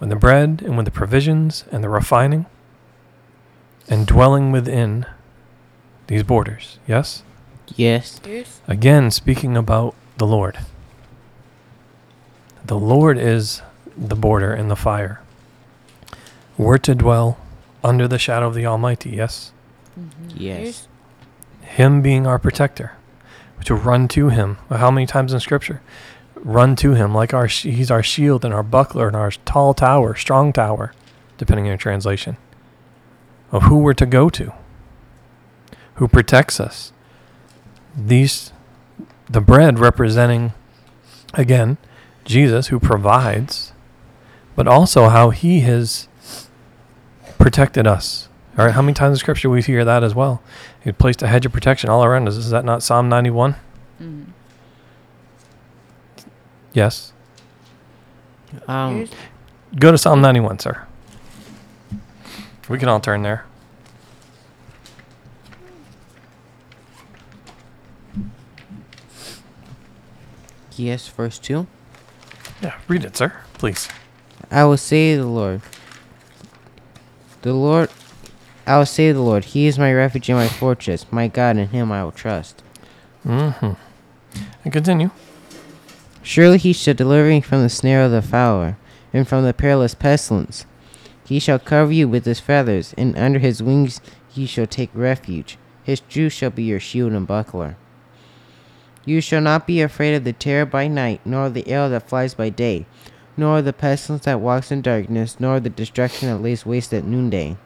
with 0.00 0.08
the 0.08 0.16
bread 0.16 0.62
and 0.64 0.76
with 0.76 0.86
the 0.86 0.90
provisions 0.90 1.64
and 1.70 1.84
the 1.84 1.88
refining 1.88 2.46
and 3.88 4.06
dwelling 4.06 4.52
within 4.52 5.06
these 6.06 6.22
borders. 6.22 6.78
Yes? 6.86 7.22
Yes. 7.74 8.20
Yes. 8.26 8.60
Again, 8.68 9.10
speaking 9.10 9.56
about 9.56 9.94
the 10.16 10.26
Lord. 10.26 10.58
The 12.64 12.78
Lord 12.78 13.18
is 13.18 13.62
the 13.96 14.16
border 14.16 14.52
and 14.52 14.70
the 14.70 14.76
fire. 14.76 15.20
We're 16.56 16.78
to 16.78 16.94
dwell 16.94 17.38
under 17.82 18.06
the 18.06 18.18
shadow 18.18 18.46
of 18.46 18.54
the 18.54 18.66
Almighty, 18.66 19.10
mm-hmm. 19.10 19.18
yes? 19.18 19.52
Yes. 20.28 20.88
Him 21.62 22.02
being 22.02 22.26
our 22.26 22.38
protector, 22.38 22.92
to 23.64 23.74
run 23.74 24.08
to 24.08 24.28
Him. 24.28 24.58
How 24.68 24.90
many 24.90 25.06
times 25.06 25.32
in 25.32 25.40
Scripture? 25.40 25.80
Run 26.36 26.76
to 26.76 26.94
Him 26.94 27.14
like 27.14 27.32
our 27.32 27.48
sh- 27.48 27.64
He's 27.64 27.90
our 27.90 28.02
shield 28.02 28.44
and 28.44 28.52
our 28.52 28.62
buckler 28.62 29.06
and 29.06 29.16
our 29.16 29.30
tall 29.30 29.74
tower, 29.74 30.14
strong 30.14 30.52
tower, 30.52 30.92
depending 31.38 31.64
on 31.64 31.70
your 31.70 31.76
translation. 31.78 32.36
Of 33.50 33.64
who 33.64 33.78
we're 33.78 33.94
to 33.94 34.06
go 34.06 34.30
to, 34.30 34.52
who 35.96 36.08
protects 36.08 36.58
us. 36.58 36.92
These, 37.94 38.52
the 39.32 39.40
bread 39.40 39.78
representing, 39.78 40.52
again, 41.34 41.78
Jesus 42.24 42.68
who 42.68 42.78
provides, 42.78 43.72
but 44.54 44.68
also 44.68 45.08
how 45.08 45.30
He 45.30 45.60
has 45.60 46.08
protected 47.38 47.86
us. 47.86 48.28
All 48.58 48.66
right, 48.66 48.74
how 48.74 48.82
many 48.82 48.92
times 48.94 49.12
in 49.18 49.20
Scripture 49.20 49.48
we 49.48 49.62
hear 49.62 49.84
that 49.84 50.04
as 50.04 50.14
well? 50.14 50.42
He 50.84 50.92
placed 50.92 51.22
a 51.22 51.26
hedge 51.26 51.46
of 51.46 51.52
protection 51.52 51.88
all 51.88 52.04
around 52.04 52.28
us. 52.28 52.36
Is 52.36 52.50
that 52.50 52.64
not 52.64 52.82
Psalm 52.82 53.08
91? 53.08 53.56
Mhm. 54.00 54.26
Yes. 56.74 57.12
Um. 58.68 59.00
Yes. 59.00 59.10
Go 59.78 59.90
to 59.90 59.96
Psalm 59.98 60.20
91, 60.20 60.58
sir. 60.58 60.86
We 62.68 62.78
can 62.78 62.88
all 62.90 63.00
turn 63.00 63.22
there. 63.22 63.44
Yes. 70.82 71.08
Verse 71.08 71.38
two. 71.38 71.66
Yeah, 72.60 72.78
read 72.88 73.04
it, 73.04 73.16
sir, 73.16 73.32
please. 73.54 73.88
I 74.50 74.64
will 74.64 74.76
say 74.76 75.14
to 75.14 75.22
the 75.22 75.28
Lord. 75.28 75.62
The 77.42 77.52
Lord. 77.52 77.90
I 78.66 78.78
will 78.78 78.86
say 78.86 79.10
the 79.10 79.20
Lord, 79.20 79.46
He 79.46 79.66
is 79.66 79.78
my 79.78 79.92
refuge 79.92 80.28
and 80.28 80.38
my 80.38 80.46
fortress, 80.46 81.04
my 81.10 81.26
God, 81.26 81.56
in 81.56 81.68
Him 81.68 81.90
I 81.90 82.04
will 82.04 82.12
trust. 82.12 82.62
Mm-hmm. 83.26 83.72
And 84.64 84.72
continue. 84.72 85.10
Surely 86.22 86.58
He 86.58 86.72
shall 86.72 86.94
deliver 86.94 87.28
you 87.28 87.42
from 87.42 87.62
the 87.62 87.68
snare 87.68 88.04
of 88.04 88.12
the 88.12 88.22
fowler, 88.22 88.76
and 89.12 89.26
from 89.26 89.44
the 89.44 89.52
perilous 89.52 89.96
pestilence. 89.96 90.64
He 91.24 91.40
shall 91.40 91.58
cover 91.58 91.92
you 91.92 92.08
with 92.08 92.24
His 92.24 92.38
feathers, 92.38 92.94
and 92.96 93.18
under 93.18 93.40
His 93.40 93.62
wings 93.62 94.00
ye 94.32 94.46
shall 94.46 94.68
take 94.68 94.90
refuge. 94.94 95.58
His 95.82 96.00
truth 96.00 96.32
shall 96.32 96.50
be 96.50 96.62
your 96.62 96.80
shield 96.80 97.12
and 97.12 97.26
buckler. 97.26 97.76
You 99.04 99.20
shall 99.20 99.40
not 99.40 99.66
be 99.66 99.82
afraid 99.82 100.14
of 100.14 100.24
the 100.24 100.32
terror 100.32 100.64
by 100.64 100.86
night, 100.86 101.20
nor 101.24 101.46
of 101.46 101.54
the 101.54 101.68
arrow 101.68 101.88
that 101.88 102.08
flies 102.08 102.34
by 102.34 102.50
day, 102.50 102.86
nor 103.36 103.58
of 103.58 103.64
the 103.64 103.72
pestilence 103.72 104.24
that 104.26 104.40
walks 104.40 104.70
in 104.70 104.82
darkness, 104.82 105.40
nor 105.40 105.56
of 105.56 105.64
the 105.64 105.70
destruction 105.70 106.28
that 106.28 106.42
lays 106.42 106.64
waste 106.64 106.94
at 106.94 107.04
noonday. 107.04 107.56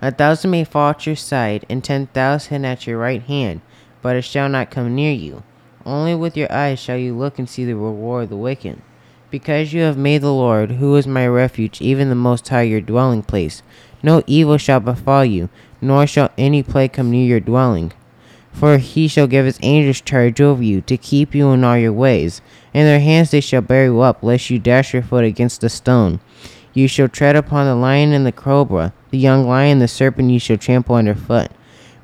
A 0.00 0.10
thousand 0.10 0.50
may 0.50 0.64
fall 0.64 0.90
at 0.90 1.06
your 1.06 1.16
side, 1.16 1.66
and 1.68 1.84
ten 1.84 2.06
thousand 2.08 2.64
at 2.64 2.86
your 2.86 2.98
right 2.98 3.22
hand, 3.22 3.60
but 4.00 4.16
it 4.16 4.22
shall 4.22 4.48
not 4.48 4.70
come 4.70 4.94
near 4.94 5.12
you. 5.12 5.42
Only 5.84 6.14
with 6.14 6.36
your 6.36 6.50
eyes 6.50 6.78
shall 6.78 6.96
you 6.96 7.16
look 7.16 7.38
and 7.38 7.48
see 7.48 7.64
the 7.64 7.74
reward 7.74 8.24
of 8.24 8.30
the 8.30 8.36
wicked. 8.36 8.80
Because 9.30 9.72
you 9.72 9.82
have 9.82 9.96
made 9.96 10.22
the 10.22 10.32
Lord, 10.32 10.72
who 10.72 10.96
is 10.96 11.06
my 11.06 11.26
refuge, 11.26 11.80
even 11.80 12.08
the 12.08 12.14
Most 12.14 12.48
High, 12.48 12.62
your 12.62 12.80
dwelling 12.80 13.22
place, 13.22 13.62
no 14.02 14.22
evil 14.26 14.58
shall 14.58 14.80
befall 14.80 15.24
you, 15.24 15.48
nor 15.80 16.06
shall 16.06 16.30
any 16.38 16.62
plague 16.62 16.94
come 16.94 17.10
near 17.10 17.26
your 17.26 17.40
dwelling. 17.40 17.92
For 18.52 18.78
he 18.78 19.08
shall 19.08 19.26
give 19.26 19.46
his 19.46 19.58
angels 19.62 20.00
charge 20.00 20.40
over 20.40 20.62
you, 20.62 20.82
to 20.82 20.96
keep 20.96 21.34
you 21.34 21.50
in 21.50 21.64
all 21.64 21.76
your 21.76 21.92
ways. 21.92 22.42
In 22.72 22.84
their 22.84 23.00
hands 23.00 23.30
they 23.30 23.40
shall 23.40 23.62
bear 23.62 23.86
you 23.86 24.00
up, 24.00 24.22
lest 24.22 24.50
you 24.50 24.58
dash 24.58 24.92
your 24.92 25.02
foot 25.02 25.24
against 25.24 25.64
a 25.64 25.68
stone. 25.68 26.20
You 26.74 26.88
shall 26.88 27.08
tread 27.08 27.36
upon 27.36 27.66
the 27.66 27.74
lion 27.74 28.12
and 28.12 28.24
the 28.24 28.32
cobra, 28.32 28.92
the 29.10 29.18
young 29.18 29.46
lion, 29.46 29.78
the 29.78 29.88
serpent 29.88 30.30
you 30.30 30.38
shall 30.38 30.56
trample 30.56 30.94
under 30.94 31.14
foot. 31.14 31.50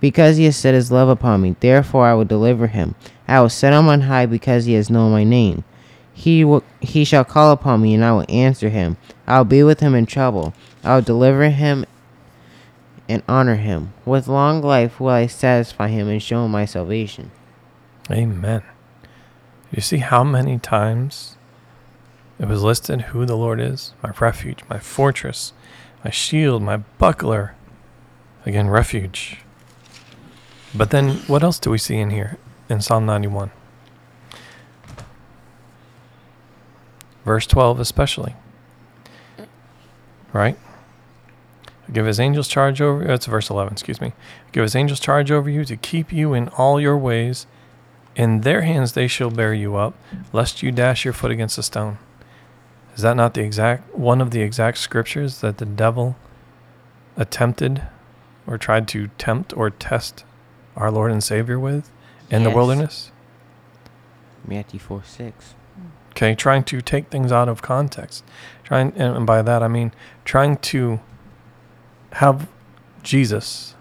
Because 0.01 0.37
he 0.37 0.45
has 0.45 0.57
set 0.57 0.75
his 0.75 0.93
love 0.93 1.09
upon 1.09 1.43
me, 1.43 1.57
therefore 1.61 2.07
I 2.07 2.15
will 2.15 2.25
deliver 2.25 2.67
him. 2.69 2.95
I 3.27 3.41
will 3.41 3.49
set 3.49 3.73
him 3.73 3.89
on 3.89 4.03
high, 4.03 4.27
because 4.27 4.65
he 4.65 4.75
has 4.75 4.91
known 4.91 5.13
my 5.13 5.25
name. 5.25 5.65
He 6.13 6.45
will, 6.45 6.65
he 6.81 7.05
shall 7.05 7.25
call 7.25 7.53
upon 7.53 7.83
me, 7.83 7.95
and 7.95 8.05
I 8.05 8.13
will 8.13 8.27
answer 8.29 8.69
him. 8.69 8.97
I 9.27 9.39
will 9.39 9.45
be 9.45 9.63
with 9.63 9.81
him 9.81 9.95
in 9.95 10.07
trouble. 10.07 10.53
I 10.83 10.97
will 10.97 11.03
deliver 11.03 11.49
him 11.51 11.85
and 13.09 13.23
honor 13.29 13.57
him. 13.57 13.93
With 14.05 14.29
long 14.29 14.63
life 14.63 15.01
will 15.01 15.09
I 15.09 15.27
satisfy 15.27 15.89
him 15.89 16.09
and 16.09 16.23
show 16.23 16.45
him 16.45 16.51
my 16.51 16.65
salvation. 16.65 17.31
Amen. 18.11 18.63
You 19.73 19.83
see 19.83 19.99
how 19.99 20.25
many 20.25 20.59
times 20.59 21.37
it 22.39 22.47
was 22.47 22.63
listed 22.63 23.03
who 23.03 23.27
the 23.27 23.37
Lord 23.37 23.61
is? 23.61 23.93
My 24.03 24.13
refuge, 24.21 24.63
my 24.69 24.79
fortress, 24.79 25.53
my 26.05 26.11
shield, 26.11 26.63
my 26.63 26.79
buckler. 26.99 27.55
Again, 28.47 28.69
refuge. 28.69 29.39
But 30.75 30.91
then 30.91 31.17
what 31.27 31.43
else 31.43 31.59
do 31.59 31.71
we 31.71 31.79
see 31.79 31.99
in 31.99 32.11
here 32.11 32.39
in 32.69 32.81
Psalm 32.81 33.05
91? 33.05 33.51
Verse 37.25 37.47
12, 37.47 37.81
especially. 37.81 38.35
Right? 40.33 40.57
Give 41.93 42.07
his 42.07 42.21
angels 42.21 42.49
charge 42.49 42.81
over 42.81 43.03
uh, 43.03 43.07
That's 43.07 43.27
verse 43.27 43.51
11, 43.51 43.73
excuse 43.73 44.01
me. 44.01 44.13
Give 44.53 44.63
his 44.63 44.77
angels 44.77 45.01
charge 45.01 45.31
over 45.31 45.49
you 45.49 45.65
to 45.65 45.77
keep 45.77 46.13
you 46.13 46.35
in 46.35 46.49
all 46.51 46.81
your 46.81 46.99
ways. 46.99 47.47
In 48.15 48.43
their 48.43 48.63
hands 48.63 48.93
they 48.93 49.07
shall 49.07 49.31
bear 49.31 49.55
you 49.55 49.77
up, 49.77 49.95
lest 50.33 50.63
you 50.63 50.73
dash 50.73 51.05
your 51.05 51.15
foot 51.15 51.31
against 51.31 51.57
a 51.57 51.63
stone. 51.63 51.99
Is 52.95 53.03
that 53.03 53.17
not 53.17 53.35
the 53.35 53.43
exact 53.43 53.95
one 53.95 54.21
of 54.21 54.33
the 54.33 54.43
exact 54.43 54.79
scriptures 54.79 55.41
that 55.41 55.59
the 55.59 55.65
devil 55.65 56.17
attempted 57.17 57.83
or 58.47 58.59
tried 58.59 58.89
to 58.89 59.09
tempt 59.19 59.57
or 59.57 59.71
test 59.71 60.25
our 60.77 60.91
Lord 60.91 61.13
and 61.13 61.23
Savior 61.23 61.59
with 61.59 61.91
in 62.29 62.43
the 62.43 62.51
wilderness? 62.51 63.13
Matthew 64.45 64.81
4 64.81 65.03
6. 65.05 65.55
Okay, 66.11 66.35
trying 66.35 66.65
to 66.65 66.81
take 66.81 67.09
things 67.09 67.31
out 67.31 67.49
of 67.49 67.63
context. 67.63 68.25
Trying 68.65 68.93
and 68.97 69.25
by 69.25 69.43
that 69.43 69.63
I 69.63 69.69
mean 69.69 69.93
trying 70.25 70.57
to 70.57 70.99
have 72.19 72.49
Jesus 73.05 73.77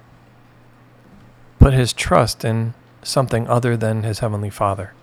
put 1.58 1.74
his 1.74 1.92
trust 1.92 2.46
in 2.46 2.76
something 3.02 3.48
other 3.48 3.76
than 3.76 4.04
his 4.04 4.20
heavenly 4.20 4.52
Father. 4.52 4.94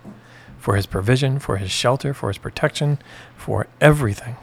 for 0.57 0.75
his 0.75 0.87
provision, 0.87 1.37
for 1.37 1.57
his 1.57 1.69
shelter, 1.69 2.11
for 2.11 2.29
his 2.29 2.39
protection, 2.39 2.97
for 3.37 3.67
everything. 3.79 4.35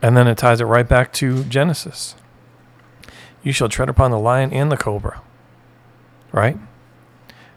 And 0.00 0.16
then 0.16 0.28
it 0.28 0.38
ties 0.38 0.60
it 0.60 0.66
right 0.66 0.88
back 0.88 1.12
to 1.14 1.42
Genesis. 1.42 2.14
You 3.42 3.50
shall 3.50 3.68
tread 3.68 3.88
upon 3.88 4.12
the 4.12 4.18
lion 4.20 4.52
and 4.52 4.70
the 4.70 4.76
cobra. 4.76 5.20
Right? 6.30 6.56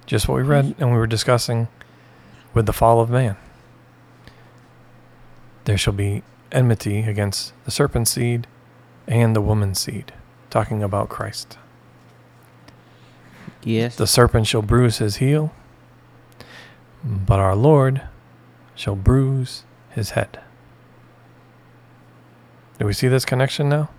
Just 0.07 0.27
what 0.27 0.38
we 0.38 0.41
read 0.41 0.65
mm-hmm. 0.65 0.81
and 0.81 0.91
we 0.91 0.98
were 0.98 1.05
discussing 1.05 1.67
with 2.55 2.65
the 2.65 2.74
fall 2.74 3.01
of 3.01 3.12
man. 3.12 3.36
There 5.65 5.77
shall 5.77 5.93
be 5.93 6.24
enmity 6.51 7.01
against 7.01 7.53
the 7.65 7.72
serpent 7.72 8.07
seed 8.07 8.48
and 9.08 9.36
the 9.36 9.42
woman's 9.42 9.80
seed, 9.80 10.14
talking 10.50 10.84
about 10.84 11.10
Christ. 11.10 11.58
Yes. 13.64 13.96
The 13.96 14.08
serpent 14.08 14.48
shall 14.48 14.62
bruise 14.62 14.98
his 14.98 15.18
heel, 15.18 15.54
but 17.04 17.40
our 17.40 17.56
Lord 17.56 18.02
shall 18.76 18.96
bruise 18.96 19.64
his 19.90 20.12
head. 20.12 20.40
Do 22.80 22.86
we 22.86 22.94
see 22.94 23.08
this 23.08 23.26
connection 23.26 23.70
now? 23.70 23.90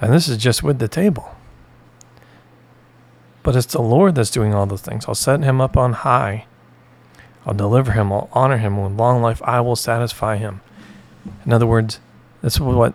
And 0.00 0.12
this 0.12 0.28
is 0.28 0.38
just 0.38 0.62
with 0.62 0.78
the 0.78 0.88
table. 0.88 1.34
But 3.42 3.56
it's 3.56 3.66
the 3.66 3.82
Lord 3.82 4.14
that's 4.14 4.30
doing 4.30 4.54
all 4.54 4.66
those 4.66 4.82
things. 4.82 5.04
I'll 5.06 5.14
set 5.14 5.42
him 5.42 5.60
up 5.60 5.76
on 5.76 5.92
high. 5.92 6.46
I'll 7.46 7.54
deliver 7.54 7.92
him. 7.92 8.12
I'll 8.12 8.28
honor 8.32 8.56
him. 8.56 8.82
With 8.82 8.98
long 8.98 9.22
life, 9.22 9.40
I 9.44 9.60
will 9.60 9.76
satisfy 9.76 10.36
him. 10.36 10.62
In 11.44 11.52
other 11.52 11.66
words, 11.66 12.00
this 12.42 12.54
is 12.54 12.60
what 12.60 12.94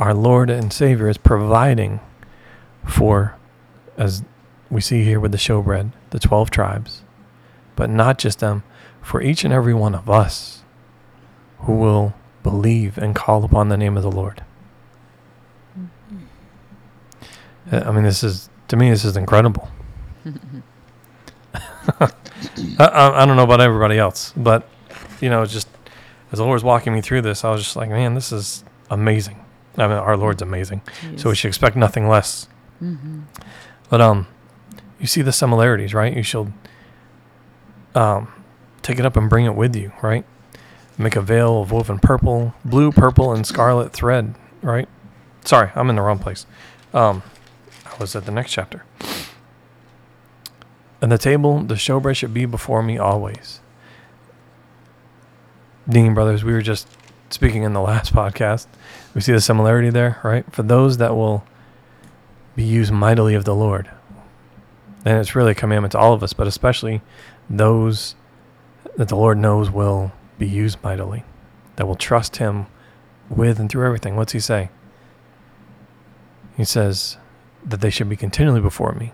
our 0.00 0.14
Lord 0.14 0.48
and 0.48 0.72
Savior 0.72 1.08
is 1.08 1.18
providing 1.18 2.00
for, 2.86 3.36
as 3.98 4.24
we 4.70 4.80
see 4.80 5.04
here 5.04 5.20
with 5.20 5.30
the 5.30 5.38
showbread, 5.38 5.92
the 6.08 6.18
12 6.18 6.50
tribes, 6.50 7.02
but 7.76 7.90
not 7.90 8.18
just 8.18 8.40
them, 8.40 8.64
for 9.02 9.20
each 9.20 9.44
and 9.44 9.52
every 9.52 9.74
one 9.74 9.94
of 9.94 10.08
us 10.08 10.62
who 11.60 11.74
will 11.74 12.14
believe 12.42 12.96
and 12.96 13.14
call 13.14 13.44
upon 13.44 13.68
the 13.68 13.76
name 13.76 13.98
of 13.98 14.02
the 14.02 14.10
Lord. 14.10 14.42
Uh, 17.70 17.82
I 17.84 17.92
mean, 17.92 18.04
this 18.04 18.24
is, 18.24 18.48
to 18.68 18.76
me, 18.76 18.88
this 18.88 19.04
is 19.04 19.18
incredible. 19.18 19.68
I, 22.00 22.10
I, 22.78 23.22
I 23.22 23.26
don't 23.26 23.36
know 23.36 23.44
about 23.44 23.60
everybody 23.60 23.98
else, 23.98 24.32
but, 24.34 24.66
you 25.20 25.28
know, 25.28 25.44
just 25.44 25.68
as 26.32 26.38
the 26.38 26.44
Lord 26.44 26.54
was 26.54 26.64
walking 26.64 26.94
me 26.94 27.02
through 27.02 27.20
this, 27.20 27.44
I 27.44 27.50
was 27.50 27.62
just 27.62 27.76
like, 27.76 27.90
man, 27.90 28.14
this 28.14 28.32
is 28.32 28.64
amazing. 28.88 29.44
I 29.76 29.86
mean, 29.86 29.96
our 29.96 30.16
Lord's 30.16 30.42
amazing. 30.42 30.82
So 31.16 31.30
we 31.30 31.36
should 31.36 31.48
expect 31.48 31.76
nothing 31.76 32.08
less. 32.08 32.48
But, 33.88 34.00
um, 34.00 34.26
you 34.98 35.06
see 35.06 35.22
the 35.22 35.32
similarities, 35.32 35.94
right? 35.94 36.14
You 36.14 36.22
shall 36.22 36.52
um, 37.94 38.28
take 38.82 38.98
it 38.98 39.06
up 39.06 39.16
and 39.16 39.28
bring 39.30 39.46
it 39.46 39.54
with 39.54 39.74
you, 39.74 39.92
right? 40.02 40.24
Make 40.98 41.16
a 41.16 41.22
veil 41.22 41.62
of 41.62 41.72
woven 41.72 41.98
purple, 41.98 42.54
blue, 42.64 42.92
purple, 42.92 43.32
and 43.32 43.46
scarlet 43.46 43.92
thread, 43.92 44.34
right? 44.62 44.88
Sorry, 45.44 45.70
I'm 45.74 45.88
in 45.88 45.96
the 45.96 46.02
wrong 46.02 46.18
place. 46.18 46.46
Um, 46.92 47.22
I 47.86 47.96
was 47.98 48.14
at 48.14 48.26
the 48.26 48.32
next 48.32 48.52
chapter. 48.52 48.84
And 51.00 51.10
the 51.10 51.16
table, 51.16 51.60
the 51.60 51.76
showbread 51.76 52.16
should 52.16 52.34
be 52.34 52.44
before 52.44 52.82
me 52.82 52.98
always. 52.98 53.60
Dean 55.88 56.12
brothers, 56.12 56.44
we 56.44 56.52
were 56.52 56.60
just 56.60 56.86
speaking 57.30 57.62
in 57.62 57.72
the 57.72 57.80
last 57.80 58.12
podcast. 58.12 58.66
We 59.14 59.20
see 59.20 59.32
the 59.32 59.40
similarity 59.40 59.90
there, 59.90 60.20
right? 60.22 60.44
For 60.52 60.62
those 60.62 60.98
that 60.98 61.14
will 61.14 61.44
be 62.56 62.64
used 62.64 62.92
mightily 62.92 63.34
of 63.34 63.44
the 63.44 63.54
Lord. 63.54 63.90
And 65.04 65.18
it's 65.18 65.34
really 65.34 65.52
a 65.52 65.54
commandment 65.54 65.92
to 65.92 65.98
all 65.98 66.12
of 66.12 66.22
us, 66.22 66.32
but 66.32 66.46
especially 66.46 67.00
those 67.48 68.14
that 68.96 69.08
the 69.08 69.16
Lord 69.16 69.38
knows 69.38 69.70
will 69.70 70.12
be 70.38 70.46
used 70.46 70.82
mightily, 70.82 71.24
that 71.76 71.86
will 71.86 71.96
trust 71.96 72.36
Him 72.36 72.66
with 73.28 73.58
and 73.58 73.70
through 73.70 73.86
everything. 73.86 74.16
What's 74.16 74.32
He 74.32 74.40
say? 74.40 74.68
He 76.56 76.64
says 76.64 77.16
that 77.64 77.80
they 77.80 77.90
should 77.90 78.08
be 78.08 78.16
continually 78.16 78.60
before 78.60 78.92
me. 78.92 79.12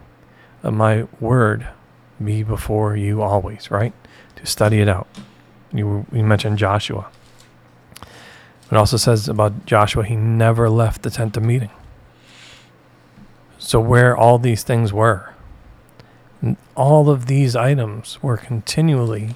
Let 0.62 0.72
my 0.72 1.06
word 1.20 1.68
be 2.22 2.42
before 2.42 2.96
you 2.96 3.22
always, 3.22 3.70
right? 3.70 3.92
To 4.36 4.46
study 4.46 4.80
it 4.80 4.88
out. 4.88 5.06
You, 5.72 6.06
you 6.12 6.24
mentioned 6.24 6.58
Joshua. 6.58 7.08
It 8.70 8.76
also 8.76 8.96
says 8.96 9.28
about 9.28 9.64
Joshua, 9.64 10.04
he 10.04 10.16
never 10.16 10.68
left 10.68 11.02
the 11.02 11.10
tent 11.10 11.36
of 11.36 11.42
meeting. 11.42 11.70
So, 13.58 13.80
where 13.80 14.16
all 14.16 14.38
these 14.38 14.64
things 14.64 14.92
were, 14.92 15.34
all 16.74 17.08
of 17.08 17.26
these 17.26 17.56
items 17.56 18.22
were 18.22 18.36
continually, 18.36 19.34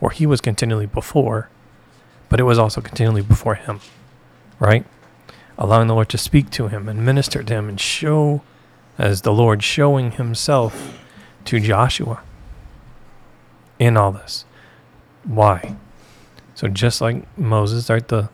or 0.00 0.10
he 0.10 0.26
was 0.26 0.40
continually 0.40 0.86
before, 0.86 1.48
but 2.28 2.40
it 2.40 2.44
was 2.44 2.58
also 2.58 2.80
continually 2.80 3.22
before 3.22 3.54
him, 3.54 3.80
right? 4.58 4.86
Allowing 5.56 5.88
the 5.88 5.94
Lord 5.94 6.08
to 6.10 6.18
speak 6.18 6.50
to 6.50 6.68
him 6.68 6.88
and 6.88 7.04
minister 7.04 7.42
to 7.42 7.54
him 7.54 7.68
and 7.68 7.80
show, 7.80 8.42
as 8.96 9.22
the 9.22 9.32
Lord 9.32 9.62
showing 9.62 10.12
himself 10.12 10.98
to 11.46 11.58
Joshua 11.58 12.20
in 13.78 13.96
all 13.96 14.12
this. 14.12 14.44
Why? 15.24 15.76
So 16.54 16.68
just 16.68 17.00
like 17.00 17.38
Moses, 17.38 17.88
right, 17.88 18.06
the 18.06 18.28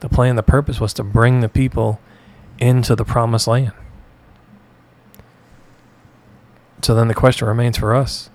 the 0.00 0.08
plan, 0.08 0.36
the 0.36 0.42
purpose 0.42 0.80
was 0.80 0.92
to 0.94 1.02
bring 1.02 1.40
the 1.40 1.48
people 1.48 2.00
into 2.58 2.94
the 2.94 3.04
promised 3.04 3.46
land. 3.46 3.72
So 6.82 6.94
then 6.94 7.08
the 7.08 7.14
question 7.14 7.48
remains 7.48 7.78
for 7.78 7.94
us 7.94 8.30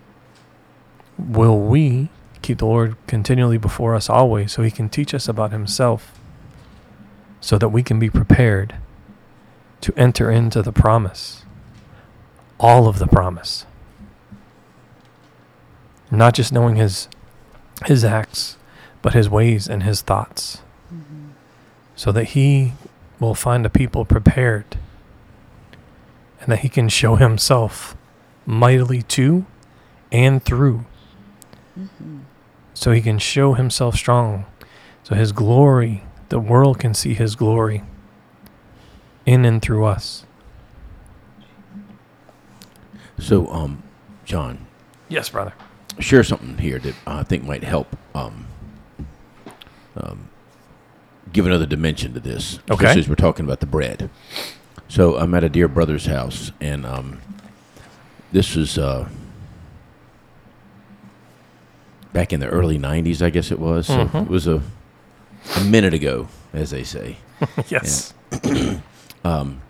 Will 1.17 1.59
we 1.59 2.09
keep 2.41 2.57
the 2.57 2.65
Lord 2.65 2.95
continually 3.07 3.57
before 3.57 3.95
us 3.95 4.09
always 4.09 4.51
so 4.51 4.63
he 4.63 4.71
can 4.71 4.89
teach 4.89 5.13
us 5.13 5.27
about 5.27 5.51
himself 5.51 6.19
so 7.39 7.57
that 7.57 7.69
we 7.69 7.83
can 7.83 7.99
be 7.99 8.09
prepared 8.09 8.75
to 9.81 9.93
enter 9.95 10.29
into 10.29 10.61
the 10.61 10.73
promise? 10.73 11.45
All 12.59 12.87
of 12.87 12.99
the 12.99 13.07
promise. 13.07 13.65
Not 16.11 16.33
just 16.33 16.53
knowing 16.53 16.75
his 16.75 17.07
his 17.85 18.03
acts, 18.03 18.57
but 19.01 19.13
his 19.13 19.29
ways 19.29 19.67
and 19.67 19.83
his 19.83 20.01
thoughts. 20.01 20.61
So 21.95 22.11
that 22.11 22.25
he 22.29 22.73
will 23.19 23.35
find 23.35 23.65
a 23.65 23.69
people 23.69 24.03
prepared 24.05 24.65
and 26.41 26.51
that 26.51 26.59
he 26.59 26.69
can 26.69 26.89
show 26.89 27.15
himself 27.15 27.95
mightily 28.45 29.01
to 29.03 29.45
and 30.11 30.43
through. 30.43 30.85
So 32.73 32.91
he 32.91 33.01
can 33.01 33.19
show 33.19 33.53
himself 33.53 33.95
strong. 33.95 34.45
So 35.03 35.15
his 35.15 35.31
glory, 35.31 36.03
the 36.29 36.39
world 36.39 36.79
can 36.79 36.93
see 36.93 37.13
his 37.13 37.35
glory 37.35 37.83
in 39.25 39.45
and 39.45 39.61
through 39.61 39.85
us. 39.85 40.25
So, 43.19 43.47
um, 43.47 43.83
John, 44.25 44.65
Yes, 45.07 45.29
brother. 45.29 45.53
share 45.99 46.23
something 46.23 46.57
here 46.57 46.79
that 46.79 46.95
I 47.05 47.23
think 47.23 47.43
might 47.45 47.63
help 47.63 47.95
um, 48.15 48.47
um, 49.95 50.29
give 51.33 51.45
another 51.45 51.65
dimension 51.65 52.13
to 52.13 52.19
this. 52.19 52.59
Okay. 52.69 52.85
Especially 52.85 53.01
as 53.01 53.09
we're 53.09 53.15
talking 53.15 53.45
about 53.45 53.59
the 53.59 53.65
bread. 53.65 54.09
So 54.87 55.17
I'm 55.17 55.33
at 55.33 55.43
a 55.43 55.49
dear 55.49 55.67
brother's 55.67 56.05
house, 56.05 56.51
and 56.61 56.85
um, 56.85 57.19
this 58.31 58.55
was 58.55 58.77
uh, 58.77 59.09
back 62.11 62.31
in 62.33 62.39
the 62.39 62.47
early 62.47 62.77
'90s, 62.77 63.21
I 63.21 63.29
guess 63.29 63.51
it 63.51 63.59
was. 63.59 63.87
So 63.87 64.05
Mhm. 64.05 64.23
it 64.23 64.27
was 64.29 64.47
a 64.47 64.61
a 65.57 65.63
minute 65.63 65.93
ago, 65.93 66.27
as 66.53 66.69
they 66.71 66.83
say. 66.83 67.17
yes. 67.67 68.13
Um, 69.25 69.61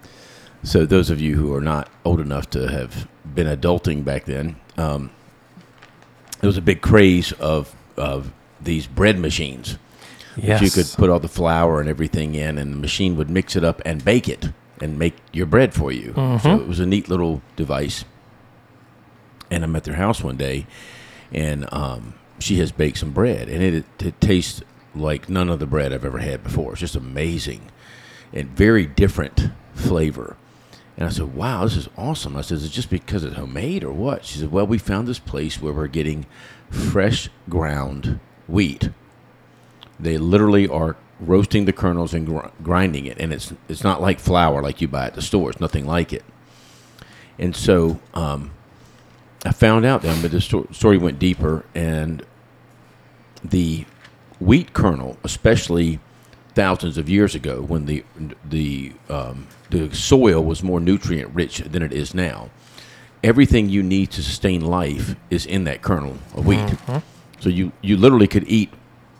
so 0.63 0.83
those 0.83 1.11
of 1.11 1.21
you 1.21 1.35
who 1.35 1.53
are 1.53 1.61
not 1.61 1.87
old 2.03 2.19
enough 2.19 2.49
to 2.49 2.67
have 2.71 3.07
been 3.35 3.45
adulting 3.45 4.03
back 4.03 4.25
then, 4.25 4.55
um, 4.79 5.11
there 6.41 6.47
was 6.47 6.57
a 6.57 6.61
big 6.61 6.81
craze 6.81 7.33
of 7.33 7.75
of 7.95 8.31
these 8.59 8.87
bread 8.87 9.19
machines. 9.19 9.77
Yes. 10.37 10.59
that 10.59 10.65
You 10.65 10.71
could 10.71 10.91
put 10.97 11.09
all 11.09 11.19
the 11.19 11.27
flour 11.27 11.79
and 11.79 11.89
everything 11.89 12.35
in, 12.35 12.57
and 12.57 12.73
the 12.73 12.77
machine 12.77 13.15
would 13.17 13.29
mix 13.29 13.55
it 13.55 13.63
up 13.63 13.81
and 13.85 14.03
bake 14.03 14.27
it 14.27 14.49
and 14.81 14.97
make 14.97 15.15
your 15.31 15.45
bread 15.45 15.73
for 15.73 15.91
you. 15.91 16.13
So 16.15 16.21
Mhm. 16.21 16.59
it 16.61 16.67
was 16.67 16.79
a 16.79 16.85
neat 16.85 17.09
little 17.09 17.41
device. 17.55 18.05
And 19.51 19.63
I'm 19.63 19.75
at 19.75 19.83
their 19.83 19.95
house 19.95 20.23
one 20.23 20.37
day, 20.37 20.65
and 21.31 21.71
um, 21.71 22.15
she 22.39 22.57
has 22.59 22.71
baked 22.71 22.97
some 22.97 23.11
bread, 23.11 23.47
and 23.49 23.61
it, 23.61 23.85
it 23.99 24.19
tastes 24.19 24.61
like 24.95 25.29
none 25.29 25.49
of 25.49 25.59
the 25.59 25.65
bread 25.67 25.93
I've 25.93 26.05
ever 26.05 26.19
had 26.19 26.43
before. 26.43 26.71
It's 26.71 26.81
just 26.81 26.95
amazing 26.95 27.61
and 28.33 28.49
very 28.49 28.85
different 28.87 29.49
flavor. 29.75 30.37
And 30.97 31.07
I 31.07 31.11
said, 31.11 31.33
"Wow, 31.35 31.63
this 31.63 31.75
is 31.75 31.89
awesome." 31.97 32.35
I 32.37 32.41
said, 32.41 32.57
"Is 32.57 32.65
it 32.65 32.71
just 32.71 32.89
because 32.91 33.23
it's 33.23 33.35
homemade 33.35 33.83
or 33.83 33.91
what?" 33.91 34.25
She 34.25 34.37
said, 34.39 34.51
"Well, 34.51 34.67
we 34.67 34.77
found 34.77 35.07
this 35.07 35.17
place 35.19 35.59
where 35.61 35.73
we're 35.73 35.87
getting 35.87 36.25
fresh 36.69 37.29
ground 37.49 38.19
wheat. 38.47 38.89
They 40.03 40.17
literally 40.17 40.67
are 40.67 40.95
roasting 41.19 41.65
the 41.65 41.73
kernels 41.73 42.13
and 42.13 42.25
gr- 42.27 42.47
grinding 42.61 43.05
it, 43.05 43.17
and 43.19 43.31
it's 43.33 43.53
it's 43.69 43.83
not 43.83 44.01
like 44.01 44.19
flour 44.19 44.61
like 44.61 44.81
you 44.81 44.87
buy 44.87 45.05
at 45.07 45.15
the 45.15 45.21
store. 45.21 45.49
It's 45.49 45.59
nothing 45.59 45.85
like 45.85 46.13
it." 46.13 46.23
And 47.39 47.55
so, 47.55 47.99
um, 48.13 48.51
I 49.45 49.51
found 49.51 49.85
out 49.85 50.01
then, 50.03 50.21
but 50.21 50.31
the 50.31 50.41
sto- 50.41 50.67
story 50.71 50.97
went 50.97 51.19
deeper, 51.19 51.65
and 51.73 52.23
the 53.43 53.85
wheat 54.39 54.73
kernel, 54.73 55.17
especially 55.23 55.99
thousands 56.55 56.97
of 56.97 57.09
years 57.09 57.33
ago, 57.35 57.61
when 57.61 57.85
the 57.85 58.03
the 58.47 58.93
um, 59.09 59.47
the 59.69 59.93
soil 59.95 60.43
was 60.43 60.61
more 60.63 60.79
nutrient 60.79 61.33
rich 61.33 61.59
than 61.59 61.81
it 61.81 61.91
is 61.93 62.13
now, 62.13 62.49
everything 63.23 63.69
you 63.69 63.81
need 63.81 64.11
to 64.11 64.21
sustain 64.21 64.61
life 64.61 65.15
is 65.29 65.45
in 65.45 65.63
that 65.63 65.81
kernel 65.81 66.17
of 66.35 66.45
wheat. 66.45 66.75
So 67.39 67.49
you 67.49 67.71
you 67.81 67.97
literally 67.97 68.27
could 68.27 68.45
eat 68.47 68.71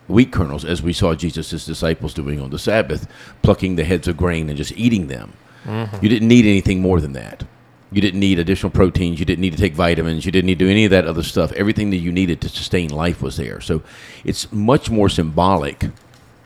wheat 0.08 0.32
kernels, 0.32 0.66
as 0.66 0.82
we 0.82 0.94
saw 0.94 1.16
Jesus' 1.16 1.66
disciples 1.66 2.14
doing 2.14 2.42
on 2.42 2.50
the 2.50 2.60
Sabbath, 2.60 3.08
plucking 3.42 3.76
the 3.76 3.84
heads 3.84 4.08
of 4.08 4.18
grain 4.18 4.50
and 4.50 4.58
just 4.58 4.74
eating 4.74 5.08
them. 5.08 5.34
Mm-hmm. 5.66 6.04
You 6.04 6.10
didn't 6.10 6.28
need 6.28 6.46
anything 6.46 6.82
more 6.82 7.00
than 7.00 7.14
that. 7.14 7.46
You 7.92 8.02
didn't 8.02 8.20
need 8.20 8.40
additional 8.40 8.72
proteins. 8.72 9.20
You 9.20 9.26
didn't 9.26 9.42
need 9.42 9.54
to 9.54 9.60
take 9.60 9.74
vitamins. 9.74 10.26
You 10.26 10.32
didn't 10.32 10.48
need 10.48 10.60
to 10.60 10.66
do 10.66 10.72
any 10.72 10.86
of 10.86 10.92
that 10.92 11.06
other 11.06 11.24
stuff. 11.24 11.52
Everything 11.54 11.92
that 11.92 11.98
you 11.98 12.12
needed 12.12 12.42
to 12.42 12.50
sustain 12.50 12.90
life 12.90 13.22
was 13.22 13.38
there. 13.38 13.62
So 13.62 13.84
it's 14.26 14.52
much 14.52 14.90
more 14.90 15.10
symbolic, 15.10 15.92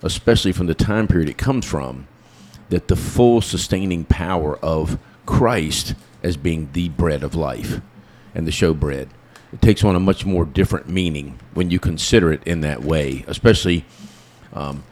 especially 0.03 0.51
from 0.51 0.67
the 0.67 0.75
time 0.75 1.07
period 1.07 1.29
it 1.29 1.37
comes 1.37 1.65
from, 1.65 2.07
that 2.69 2.89
the 2.89 2.97
full 2.97 3.41
sustaining 3.41 4.03
power 4.03 4.57
of 4.57 4.99
Christ 5.25 5.95
as 6.21 6.35
being 6.35 6.69
the 6.73 6.89
bread 6.89 7.23
of 7.23 7.33
life 7.33 7.79
and 8.35 8.45
the 8.45 8.51
show 8.51 8.73
bread. 8.73 9.07
It 9.53 9.61
takes 9.61 9.83
on 9.83 9.95
a 9.95 9.99
much 9.99 10.25
more 10.25 10.45
different 10.45 10.89
meaning 10.89 11.39
when 11.53 11.71
you 11.71 11.79
consider 11.79 12.31
it 12.31 12.43
in 12.45 12.61
that 12.61 12.83
way, 12.83 13.23
especially 13.27 13.85
um, 14.53 14.83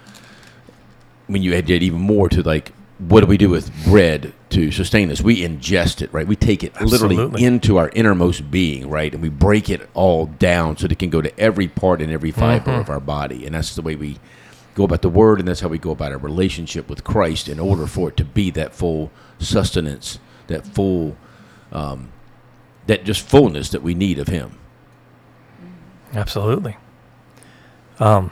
when 1.28 1.42
you 1.42 1.54
add 1.54 1.70
even 1.70 2.00
more 2.00 2.30
to 2.30 2.42
like, 2.42 2.72
what 2.98 3.20
do 3.20 3.28
we 3.28 3.38
do 3.38 3.50
with 3.50 3.70
bread 3.84 4.34
to 4.50 4.72
sustain 4.72 5.12
us? 5.12 5.22
We 5.22 5.42
ingest 5.42 6.02
it, 6.02 6.14
right? 6.14 6.26
We 6.26 6.38
take 6.38 6.64
it 6.64 6.80
literally 6.80 7.44
into 7.44 7.76
our 7.76 7.90
innermost 7.90 8.50
being, 8.50 8.90
right? 8.90 9.12
And 9.14 9.22
we 9.22 9.28
break 9.28 9.70
it 9.70 9.90
all 9.94 10.28
down 10.28 10.78
so 10.78 10.84
that 10.84 10.94
it 10.94 11.00
can 11.00 11.10
go 11.10 11.22
to 11.22 11.38
every 11.38 11.68
part 11.68 12.02
and 12.02 12.10
every 12.10 12.32
fiber 12.32 12.72
of 12.72 12.90
our 12.90 13.02
body. 13.02 13.46
And 13.46 13.54
that's 13.54 13.76
the 13.76 13.82
way 13.82 13.98
we 13.98 14.18
go 14.76 14.86
about 14.86 15.02
the 15.02 15.10
word, 15.10 15.40
and 15.40 15.48
that's 15.48 15.60
how 15.60 15.68
we 15.68 15.78
go 15.78 15.92
about 15.92 16.14
our 16.14 16.18
relationship 16.18 16.90
with 16.90 17.04
Christ 17.04 17.50
in 17.50 17.60
order 17.60 17.86
for 17.88 18.10
it 18.10 18.18
to 18.18 18.26
be 18.26 18.50
that 18.52 18.74
full 18.74 19.12
sustenance, 19.40 20.20
that 20.48 20.66
full, 20.66 21.18
um, 21.74 22.12
that 22.88 23.04
just 23.04 23.22
fullness 23.22 23.70
that 23.70 23.82
we 23.82 23.94
need 23.94 24.20
of 24.20 24.28
Him. 24.28 24.58
Absolutely. 26.14 26.78
Um, 28.00 28.32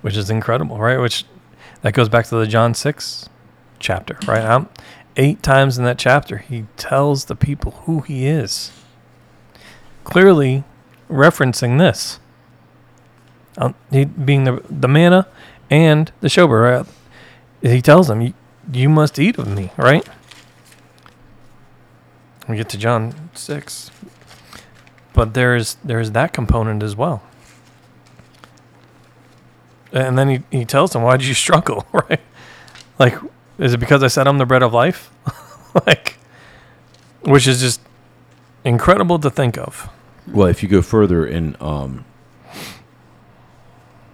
which 0.00 0.16
is 0.16 0.30
incredible, 0.30 0.78
right? 0.78 0.98
Which 0.98 1.24
that 1.82 1.94
goes 1.94 2.08
back 2.08 2.26
to 2.26 2.36
the 2.36 2.46
John 2.46 2.74
six 2.74 3.28
chapter, 3.78 4.18
right? 4.26 4.44
Um, 4.44 4.68
eight 5.16 5.42
times 5.42 5.78
in 5.78 5.84
that 5.84 5.98
chapter, 5.98 6.38
he 6.38 6.66
tells 6.76 7.26
the 7.26 7.36
people 7.36 7.72
who 7.86 8.00
he 8.00 8.26
is, 8.26 8.72
clearly 10.04 10.64
referencing 11.10 11.78
this, 11.78 12.20
um, 13.58 13.74
he, 13.90 14.04
being 14.04 14.44
the 14.44 14.62
the 14.68 14.88
manna 14.88 15.26
and 15.70 16.10
the 16.20 16.28
showbread. 16.28 16.86
Right? 17.62 17.72
He 17.72 17.82
tells 17.82 18.08
them, 18.08 18.20
"You, 18.20 18.34
you 18.72 18.88
must 18.88 19.18
eat 19.18 19.38
of 19.38 19.48
me," 19.48 19.70
right? 19.76 20.06
We 22.48 22.56
get 22.56 22.68
to 22.70 22.78
John 22.78 23.30
six, 23.34 23.90
but 25.12 25.34
there's 25.34 25.76
there's 25.84 26.10
that 26.12 26.32
component 26.32 26.82
as 26.82 26.94
well. 26.94 27.22
And 29.92 30.18
then 30.18 30.28
he, 30.28 30.42
he 30.50 30.64
tells 30.64 30.90
them, 30.92 31.02
Why 31.02 31.16
did 31.16 31.26
you 31.26 31.34
struggle? 31.46 31.86
Right? 31.92 32.20
Like, 32.98 33.18
is 33.58 33.74
it 33.74 33.80
because 33.80 34.02
I 34.02 34.08
said 34.08 34.28
I'm 34.28 34.38
the 34.38 34.46
bread 34.46 34.62
of 34.62 34.72
life? 34.72 35.10
like, 35.86 36.16
which 37.22 37.46
is 37.46 37.60
just 37.60 37.80
incredible 38.64 39.18
to 39.18 39.30
think 39.30 39.58
of. 39.58 39.88
Well, 40.26 40.48
if 40.48 40.62
you 40.62 40.68
go 40.68 40.80
further 40.80 41.26
in, 41.26 41.56
um, 41.60 42.04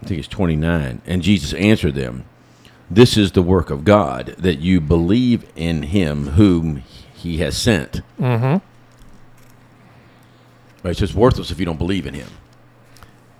I 0.02 0.06
think 0.06 0.18
it's 0.18 0.28
29, 0.28 1.02
and 1.06 1.22
Jesus 1.22 1.52
answered 1.54 1.94
them, 1.94 2.24
This 2.90 3.16
is 3.16 3.32
the 3.32 3.42
work 3.42 3.70
of 3.70 3.84
God, 3.84 4.34
that 4.38 4.60
you 4.60 4.80
believe 4.80 5.50
in 5.56 5.84
him 5.84 6.28
whom 6.28 6.82
he 7.20 7.38
has 7.38 7.56
sent. 7.56 8.00
Mm-hmm. 8.18 8.64
Right? 10.82 10.96
So 10.96 11.04
it's 11.04 11.14
worthless 11.14 11.50
if 11.50 11.60
you 11.60 11.66
don't 11.66 11.78
believe 11.78 12.06
in 12.06 12.14
him. 12.14 12.28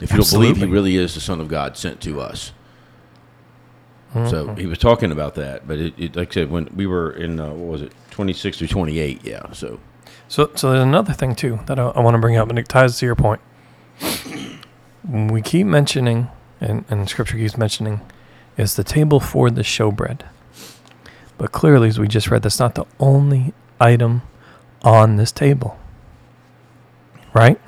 If 0.00 0.12
you 0.12 0.18
don't 0.18 0.30
believe 0.30 0.56
he 0.58 0.66
really 0.66 0.96
is 0.96 1.14
the 1.14 1.20
Son 1.20 1.40
of 1.40 1.48
God 1.48 1.76
sent 1.76 2.00
to 2.02 2.20
us. 2.20 2.52
Mm-hmm. 4.14 4.28
So 4.28 4.54
he 4.54 4.66
was 4.66 4.78
talking 4.78 5.12
about 5.12 5.34
that, 5.36 5.66
but 5.66 5.78
it, 5.78 5.94
it, 5.96 6.16
like 6.16 6.30
I 6.32 6.34
said, 6.34 6.50
when 6.50 6.68
we 6.74 6.86
were 6.86 7.12
in, 7.12 7.38
uh, 7.38 7.50
what 7.50 7.72
was 7.72 7.82
it, 7.82 7.92
26 8.10 8.58
through 8.58 8.66
28, 8.66 9.24
yeah. 9.24 9.52
So 9.52 9.78
So, 10.28 10.50
so 10.56 10.72
there's 10.72 10.82
another 10.82 11.12
thing 11.12 11.34
too 11.34 11.60
that 11.66 11.78
I, 11.78 11.88
I 11.88 12.00
want 12.00 12.14
to 12.14 12.18
bring 12.18 12.36
up, 12.36 12.48
and 12.50 12.58
it 12.58 12.68
ties 12.68 12.98
to 12.98 13.06
your 13.06 13.14
point. 13.14 13.40
We 15.08 15.40
keep 15.40 15.66
mentioning, 15.66 16.28
and, 16.60 16.84
and 16.90 17.08
Scripture 17.08 17.36
keeps 17.36 17.56
mentioning, 17.56 18.00
is 18.56 18.74
the 18.74 18.84
table 18.84 19.20
for 19.20 19.50
the 19.50 19.62
showbread. 19.62 20.22
But 21.38 21.52
clearly, 21.52 21.88
as 21.88 21.98
we 21.98 22.08
just 22.08 22.30
read, 22.30 22.42
that's 22.42 22.58
not 22.58 22.74
the 22.74 22.84
only 22.98 23.54
item 23.80 24.22
on 24.82 25.16
this 25.16 25.32
table. 25.32 25.78
Right? 27.32 27.60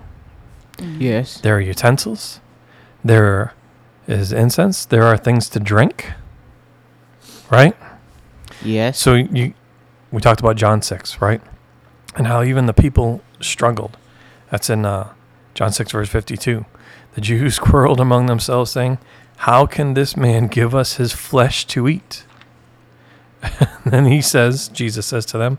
Yes. 0.79 1.41
There 1.41 1.57
are 1.57 1.61
utensils. 1.61 2.41
There 3.05 3.55
is 4.07 4.33
incense. 4.33 4.85
There 4.85 5.05
are 5.05 5.17
things 5.17 5.49
to 5.51 5.61
drink. 5.61 6.13
Right? 7.51 7.77
Yes. 8.65 8.99
So 8.99 9.15
you, 9.15 9.55
we 10.11 10.21
talked 10.21 10.41
about 10.41 10.57
John 10.57 10.83
six, 10.83 11.21
right, 11.21 11.41
and 12.17 12.27
how 12.27 12.43
even 12.43 12.67
the 12.67 12.73
people 12.73 13.23
struggled. 13.41 13.97
That's 14.51 14.71
in 14.71 14.85
uh, 14.85 15.13
John 15.55 15.73
six 15.73 15.93
verse 15.93 16.09
fifty 16.09 16.37
two. 16.37 16.65
The 17.15 17.21
Jews 17.21 17.59
quarreled 17.59 18.01
among 18.01 18.27
themselves, 18.27 18.71
saying, 18.71 18.99
"How 19.39 19.67
can 19.67 19.95
this 19.95 20.17
man 20.17 20.47
give 20.47 20.75
us 20.75 20.95
his 20.95 21.13
flesh 21.13 21.67
to 21.67 21.89
eat?" 21.89 22.25
then 23.85 24.07
he 24.07 24.23
says, 24.23 24.69
Jesus 24.69 25.07
says 25.07 25.27
to 25.27 25.39
them, 25.39 25.59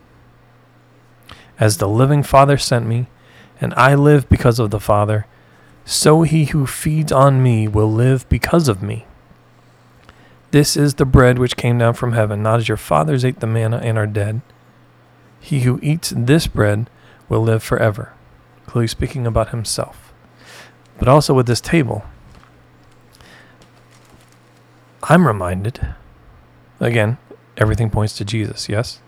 As 1.61 1.77
the 1.77 1.87
living 1.87 2.23
Father 2.23 2.57
sent 2.57 2.87
me, 2.87 3.05
and 3.61 3.71
I 3.77 3.93
live 3.93 4.27
because 4.27 4.57
of 4.57 4.71
the 4.71 4.79
Father, 4.79 5.27
so 5.85 6.23
he 6.23 6.45
who 6.45 6.65
feeds 6.65 7.11
on 7.11 7.43
me 7.43 7.67
will 7.67 7.91
live 7.93 8.27
because 8.29 8.67
of 8.67 8.81
me. 8.81 9.05
This 10.49 10.75
is 10.75 10.95
the 10.95 11.05
bread 11.05 11.37
which 11.37 11.55
came 11.55 11.77
down 11.77 11.93
from 11.93 12.13
heaven, 12.13 12.41
not 12.41 12.59
as 12.59 12.67
your 12.67 12.77
fathers 12.77 13.23
ate 13.23 13.41
the 13.41 13.47
manna 13.47 13.77
and 13.77 13.95
are 13.95 14.07
dead. 14.07 14.41
He 15.39 15.59
who 15.59 15.79
eats 15.83 16.11
this 16.17 16.47
bread 16.47 16.89
will 17.29 17.43
live 17.43 17.61
forever. 17.61 18.13
Clearly 18.65 18.87
speaking 18.87 19.27
about 19.27 19.49
himself. 19.49 20.11
But 20.97 21.07
also 21.07 21.35
with 21.35 21.45
this 21.45 21.61
table, 21.61 22.03
I'm 25.03 25.27
reminded, 25.27 25.93
again, 26.79 27.19
everything 27.55 27.91
points 27.91 28.15
to 28.17 28.25
Jesus, 28.25 28.67
yes? 28.67 28.99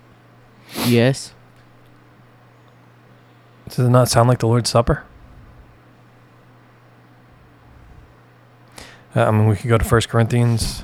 yes. 0.86 1.34
Does 3.68 3.80
it 3.80 3.90
not 3.90 4.10
sound 4.10 4.30
like 4.30 4.40
the 4.40 4.48
Lord's 4.48 4.70
Supper? 4.70 5.04
Uh, 9.16 9.26
I 9.26 9.32
mean, 9.32 9.48
we 9.48 9.56
could 9.56 9.70
go 9.70 9.78
to 9.78 9.86
1 9.86 10.02
Corinthians 10.02 10.84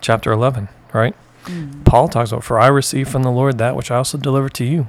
chapter 0.00 0.32
11, 0.32 0.68
right? 0.92 1.14
Paul 1.84 2.08
talks 2.08 2.32
about, 2.32 2.44
For 2.44 2.58
I 2.58 2.68
received 2.68 3.10
from 3.10 3.22
the 3.22 3.30
Lord 3.30 3.58
that 3.58 3.76
which 3.76 3.90
I 3.90 3.96
also 3.96 4.16
delivered 4.16 4.54
to 4.54 4.64
you, 4.64 4.88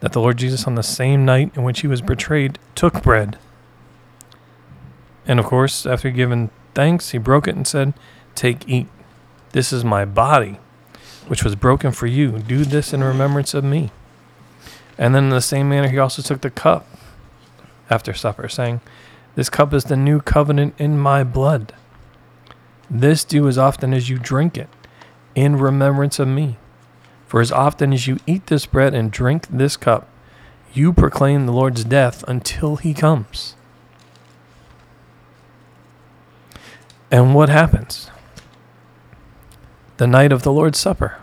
that 0.00 0.12
the 0.12 0.20
Lord 0.20 0.36
Jesus, 0.36 0.66
on 0.66 0.74
the 0.74 0.82
same 0.82 1.24
night 1.24 1.50
in 1.56 1.62
which 1.62 1.80
he 1.80 1.86
was 1.86 2.02
betrayed, 2.02 2.58
took 2.74 3.02
bread. 3.02 3.38
And 5.26 5.40
of 5.40 5.46
course, 5.46 5.86
after 5.86 6.10
giving 6.10 6.50
thanks, 6.74 7.10
he 7.10 7.18
broke 7.18 7.48
it 7.48 7.56
and 7.56 7.66
said, 7.66 7.94
Take, 8.34 8.68
eat. 8.68 8.86
This 9.52 9.72
is 9.72 9.84
my 9.84 10.04
body, 10.04 10.58
which 11.26 11.42
was 11.42 11.56
broken 11.56 11.92
for 11.92 12.06
you. 12.06 12.38
Do 12.38 12.64
this 12.64 12.92
in 12.92 13.02
remembrance 13.02 13.54
of 13.54 13.64
me. 13.64 13.90
And 14.98 15.14
then 15.14 15.24
in 15.24 15.30
the 15.30 15.40
same 15.40 15.68
manner, 15.68 15.88
he 15.88 15.98
also 15.98 16.22
took 16.22 16.40
the 16.40 16.50
cup 16.50 16.86
after 17.88 18.12
supper, 18.12 18.48
saying, 18.48 18.80
This 19.36 19.48
cup 19.48 19.72
is 19.72 19.84
the 19.84 19.96
new 19.96 20.20
covenant 20.20 20.74
in 20.78 20.98
my 20.98 21.22
blood. 21.22 21.72
This 22.90 23.24
do 23.24 23.46
as 23.46 23.56
often 23.56 23.94
as 23.94 24.08
you 24.08 24.18
drink 24.18 24.58
it, 24.58 24.68
in 25.34 25.56
remembrance 25.56 26.18
of 26.18 26.26
me. 26.26 26.58
For 27.26 27.40
as 27.40 27.52
often 27.52 27.92
as 27.92 28.06
you 28.06 28.18
eat 28.26 28.46
this 28.46 28.66
bread 28.66 28.94
and 28.94 29.12
drink 29.12 29.46
this 29.48 29.76
cup, 29.76 30.08
You 30.72 30.92
proclaim 30.92 31.46
the 31.46 31.52
Lord's 31.52 31.84
death 31.84 32.24
until 32.26 32.76
he 32.76 32.92
comes. 32.92 33.54
And 37.10 37.34
what 37.34 37.48
happens? 37.48 38.10
The 39.96 40.06
night 40.06 40.32
of 40.32 40.42
the 40.42 40.52
Lord's 40.52 40.78
Supper. 40.78 41.18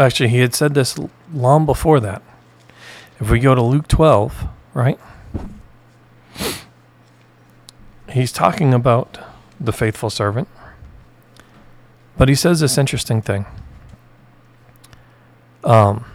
Actually, 0.00 0.30
he 0.30 0.38
had 0.38 0.54
said 0.54 0.72
this 0.72 0.98
long 1.30 1.66
before 1.66 2.00
that. 2.00 2.22
If 3.20 3.30
we 3.30 3.38
go 3.38 3.54
to 3.54 3.60
Luke 3.60 3.86
12, 3.86 4.46
right? 4.72 4.98
He's 8.08 8.32
talking 8.32 8.72
about 8.72 9.18
the 9.60 9.74
faithful 9.74 10.08
servant. 10.08 10.48
But 12.16 12.30
he 12.30 12.34
says 12.34 12.60
this 12.60 12.78
interesting 12.78 13.20
thing. 13.20 13.44
Um, 15.64 16.06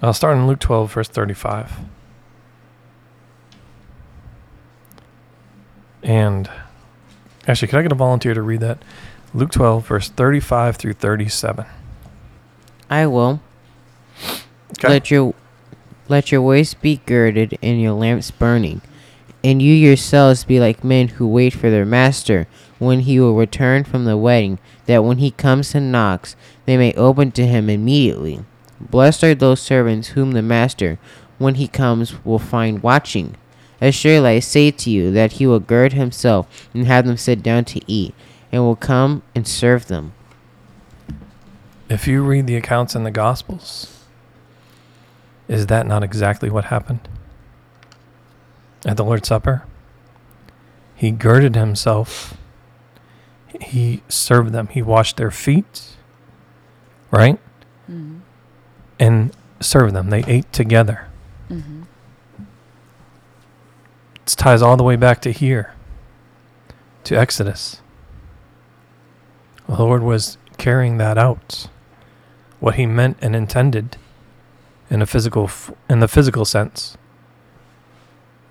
I'll 0.00 0.14
start 0.14 0.38
in 0.38 0.46
Luke 0.46 0.60
12, 0.60 0.92
verse 0.94 1.08
35. 1.08 1.72
And 6.02 6.50
actually, 7.46 7.68
could 7.68 7.78
I 7.78 7.82
get 7.82 7.92
a 7.92 7.96
volunteer 7.96 8.32
to 8.32 8.40
read 8.40 8.60
that? 8.60 8.78
Luke 9.36 9.50
12, 9.50 9.86
verse 9.86 10.08
35 10.10 10.76
through 10.76 10.92
37. 10.92 11.66
I 12.88 13.06
will. 13.06 13.40
Okay. 14.78 14.88
Let 14.88 15.10
your 15.10 15.34
let 16.08 16.30
your 16.30 16.42
waist 16.42 16.80
be 16.80 17.00
girded 17.06 17.58
and 17.62 17.80
your 17.80 17.94
lamps 17.94 18.30
burning, 18.30 18.80
and 19.42 19.60
you 19.60 19.72
yourselves 19.72 20.44
be 20.44 20.60
like 20.60 20.84
men 20.84 21.08
who 21.08 21.26
wait 21.26 21.52
for 21.52 21.70
their 21.70 21.84
master 21.84 22.46
when 22.78 23.00
he 23.00 23.18
will 23.18 23.34
return 23.34 23.82
from 23.82 24.04
the 24.04 24.16
wedding, 24.16 24.58
that 24.86 25.02
when 25.02 25.18
he 25.18 25.30
comes 25.30 25.74
and 25.74 25.90
knocks, 25.90 26.36
they 26.66 26.76
may 26.76 26.92
open 26.92 27.32
to 27.32 27.46
him 27.46 27.68
immediately. 27.68 28.44
Blessed 28.78 29.24
are 29.24 29.34
those 29.34 29.60
servants 29.60 30.08
whom 30.08 30.32
the 30.32 30.42
master, 30.42 30.98
when 31.38 31.54
he 31.56 31.66
comes, 31.66 32.24
will 32.24 32.38
find 32.38 32.82
watching. 32.82 33.34
Assuredly 33.80 34.30
I 34.30 34.38
say 34.40 34.70
to 34.70 34.90
you 34.90 35.10
that 35.10 35.32
he 35.32 35.46
will 35.46 35.60
gird 35.60 35.94
himself 35.94 36.68
and 36.72 36.86
have 36.86 37.06
them 37.06 37.16
sit 37.16 37.42
down 37.42 37.64
to 37.66 37.80
eat, 37.86 38.14
and 38.54 38.62
will 38.62 38.76
come 38.76 39.20
and 39.34 39.48
serve 39.48 39.88
them. 39.88 40.12
If 41.88 42.06
you 42.06 42.22
read 42.22 42.46
the 42.46 42.54
accounts 42.54 42.94
in 42.94 43.02
the 43.02 43.10
Gospels, 43.10 44.04
is 45.48 45.66
that 45.66 45.88
not 45.88 46.04
exactly 46.04 46.48
what 46.48 46.66
happened? 46.66 47.08
At 48.86 48.96
the 48.96 49.04
Lord's 49.04 49.26
Supper, 49.26 49.64
he 50.94 51.10
girded 51.10 51.56
himself, 51.56 52.36
he 53.60 54.04
served 54.08 54.52
them, 54.52 54.68
he 54.68 54.82
washed 54.82 55.16
their 55.16 55.32
feet, 55.32 55.96
right? 57.10 57.40
Mm-hmm. 57.90 58.18
And 59.00 59.36
served 59.58 59.96
them. 59.96 60.10
They 60.10 60.22
ate 60.28 60.52
together. 60.52 61.08
Mm-hmm. 61.50 61.82
It 64.14 64.26
ties 64.26 64.62
all 64.62 64.76
the 64.76 64.84
way 64.84 64.94
back 64.94 65.20
to 65.22 65.32
here, 65.32 65.74
to 67.02 67.16
Exodus. 67.18 67.80
The 69.68 69.82
Lord 69.82 70.02
was 70.02 70.38
carrying 70.58 70.98
that 70.98 71.18
out, 71.18 71.68
what 72.60 72.74
He 72.74 72.86
meant 72.86 73.18
and 73.20 73.34
intended, 73.34 73.96
in 74.90 75.02
a 75.02 75.06
physical, 75.06 75.50
in 75.88 76.00
the 76.00 76.08
physical 76.08 76.44
sense, 76.44 76.96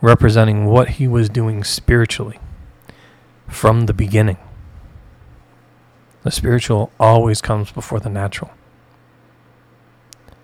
representing 0.02 0.66
what 0.66 0.90
He 0.90 1.08
was 1.08 1.30
doing 1.30 1.64
spiritually 1.64 2.40
from 3.48 3.86
the 3.86 3.94
beginning. 3.94 4.38
The 6.24 6.32
spiritual 6.32 6.92
always 7.00 7.42
comes 7.42 7.72
before 7.72 8.00
the 8.00 8.10
natural. 8.10 8.52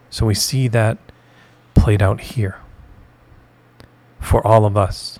So 0.10 0.25
we 0.25 0.36
see 0.36 0.67
that 0.69 0.97
played 1.73 2.01
out 2.01 2.21
here 2.21 2.58
for 4.19 4.45
all 4.45 4.65
of 4.65 4.75
us. 4.75 5.17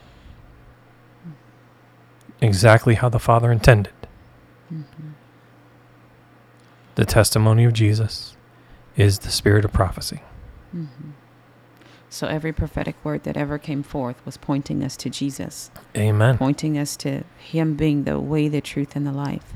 Exactly 2.42 2.96
how 2.96 3.10
the 3.10 3.20
Father 3.20 3.52
intended. 3.52 3.94
Mm-hmm. 4.72 5.09
The 7.00 7.06
testimony 7.06 7.64
of 7.64 7.72
Jesus 7.72 8.36
is 8.98 9.20
the 9.20 9.32
spirit 9.32 9.64
of 9.64 9.72
prophecy. 9.72 10.20
Mm-hmm. 10.76 11.12
So 12.10 12.28
every 12.28 12.52
prophetic 12.52 12.98
word 13.06 13.24
that 13.24 13.38
ever 13.38 13.58
came 13.58 13.84
forth 13.84 14.18
was 14.26 14.36
pointing 14.36 14.84
us 14.84 14.98
to 14.98 15.10
Jesus, 15.10 15.72
Amen. 15.96 16.38
pointing 16.38 16.78
us 16.78 16.98
to 16.98 17.24
Him 17.38 17.76
being 17.76 18.04
the 18.04 18.20
way, 18.20 18.50
the 18.50 18.60
truth, 18.60 18.98
and 18.98 19.08
the 19.08 19.14
life. 19.14 19.54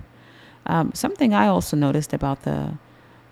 Um, 0.66 0.94
something 0.94 1.34
I 1.34 1.48
also 1.48 1.76
noticed 1.76 2.14
about 2.14 2.44
the 2.44 2.78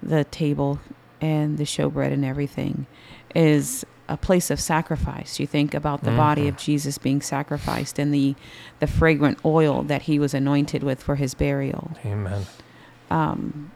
the 0.03 0.25
table 0.25 0.81
and 1.21 1.57
the 1.57 1.63
showbread 1.63 2.11
and 2.11 2.25
everything 2.25 2.87
is 3.33 3.85
a 4.09 4.17
place 4.17 4.51
of 4.51 4.59
sacrifice. 4.59 5.39
You 5.39 5.47
think 5.47 5.73
about 5.73 6.03
the 6.03 6.11
body 6.11 6.49
of 6.49 6.57
Jesus 6.57 6.97
being 6.97 7.21
sacrificed 7.21 7.97
and 7.97 8.13
the 8.13 8.35
the 8.81 8.87
fragrant 8.87 9.39
oil 9.45 9.83
that 9.83 10.01
He 10.01 10.19
was 10.19 10.33
anointed 10.33 10.83
with 10.83 11.01
for 11.01 11.15
His 11.15 11.33
burial. 11.33 11.91
Amen. 12.03 12.45
um, 13.09 13.71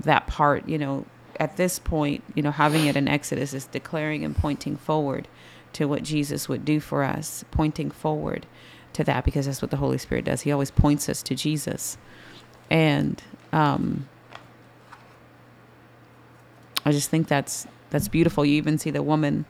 that 0.00 0.26
part, 0.26 0.68
you 0.68 0.78
know, 0.78 1.04
at 1.38 1.56
this 1.56 1.78
point, 1.78 2.22
you 2.34 2.42
know, 2.42 2.50
having 2.50 2.86
it 2.86 2.96
in 2.96 3.08
Exodus 3.08 3.54
is 3.54 3.66
declaring 3.66 4.24
and 4.24 4.36
pointing 4.36 4.76
forward 4.76 5.28
to 5.74 5.86
what 5.86 6.02
Jesus 6.02 6.48
would 6.48 6.64
do 6.64 6.80
for 6.80 7.02
us, 7.02 7.44
pointing 7.50 7.90
forward 7.90 8.46
to 8.94 9.04
that 9.04 9.24
because 9.24 9.46
that's 9.46 9.62
what 9.62 9.70
the 9.70 9.76
Holy 9.76 9.98
Spirit 9.98 10.24
does. 10.24 10.42
He 10.42 10.52
always 10.52 10.70
points 10.70 11.08
us 11.08 11.22
to 11.24 11.34
Jesus. 11.34 11.98
And 12.70 13.22
um, 13.52 14.08
I 16.84 16.92
just 16.92 17.10
think 17.10 17.28
that's 17.28 17.66
that's 17.90 18.08
beautiful. 18.08 18.44
You 18.44 18.56
even 18.56 18.76
see 18.78 18.90
the 18.90 19.02
woman 19.02 19.46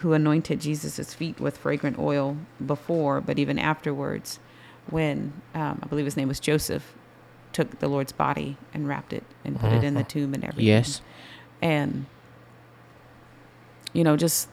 who 0.00 0.12
anointed 0.12 0.60
Jesus' 0.60 1.14
feet 1.14 1.40
with 1.40 1.56
fragrant 1.56 1.98
oil 1.98 2.36
before, 2.64 3.20
but 3.20 3.38
even 3.38 3.58
afterwards, 3.58 4.40
when 4.90 5.32
um, 5.54 5.80
I 5.82 5.86
believe 5.86 6.04
his 6.04 6.16
name 6.16 6.28
was 6.28 6.40
Joseph, 6.40 6.94
took 7.52 7.78
the 7.78 7.88
Lord's 7.88 8.12
body 8.12 8.56
and 8.72 8.86
wrapped 8.86 9.12
it 9.12 9.24
and 9.44 9.58
put 9.58 9.72
it 9.72 9.84
in 9.84 9.94
the 9.94 10.04
tomb 10.04 10.34
and 10.34 10.44
everything. 10.44 10.66
Yes. 10.66 11.00
And, 11.60 12.06
you 13.92 14.04
know, 14.04 14.16
just, 14.16 14.48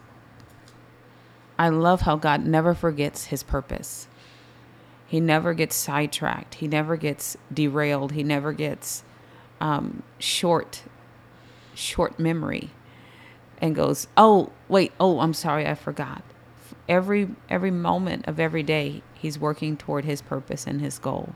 I 1.58 1.70
love 1.70 2.02
how 2.02 2.16
God 2.16 2.46
never 2.46 2.74
forgets 2.74 3.26
his 3.26 3.44
purpose. 3.44 4.08
He 5.08 5.20
never 5.20 5.54
gets 5.54 5.76
sidetracked. 5.76 6.56
He 6.56 6.68
never 6.68 6.98
gets 6.98 7.38
derailed. 7.54 8.14
He 8.14 8.24
never 8.24 8.54
gets 8.54 9.04
um, 9.62 10.04
short, 10.20 10.84
short 11.74 12.20
memory 12.20 12.72
and 13.60 13.76
goes, 13.76 14.08
oh, 14.18 14.52
wait, 14.68 14.92
oh, 15.00 15.20
I'm 15.20 15.34
sorry, 15.34 15.68
I 15.68 15.76
forgot. 15.76 16.24
Every, 16.90 17.30
every 17.50 17.72
moment 17.72 18.28
of 18.28 18.40
every 18.40 18.64
day, 18.64 19.02
he's 19.14 19.40
working 19.40 19.78
toward 19.78 20.06
his 20.06 20.22
purpose 20.22 20.68
and 20.68 20.82
his 20.82 21.00
goal. 21.00 21.36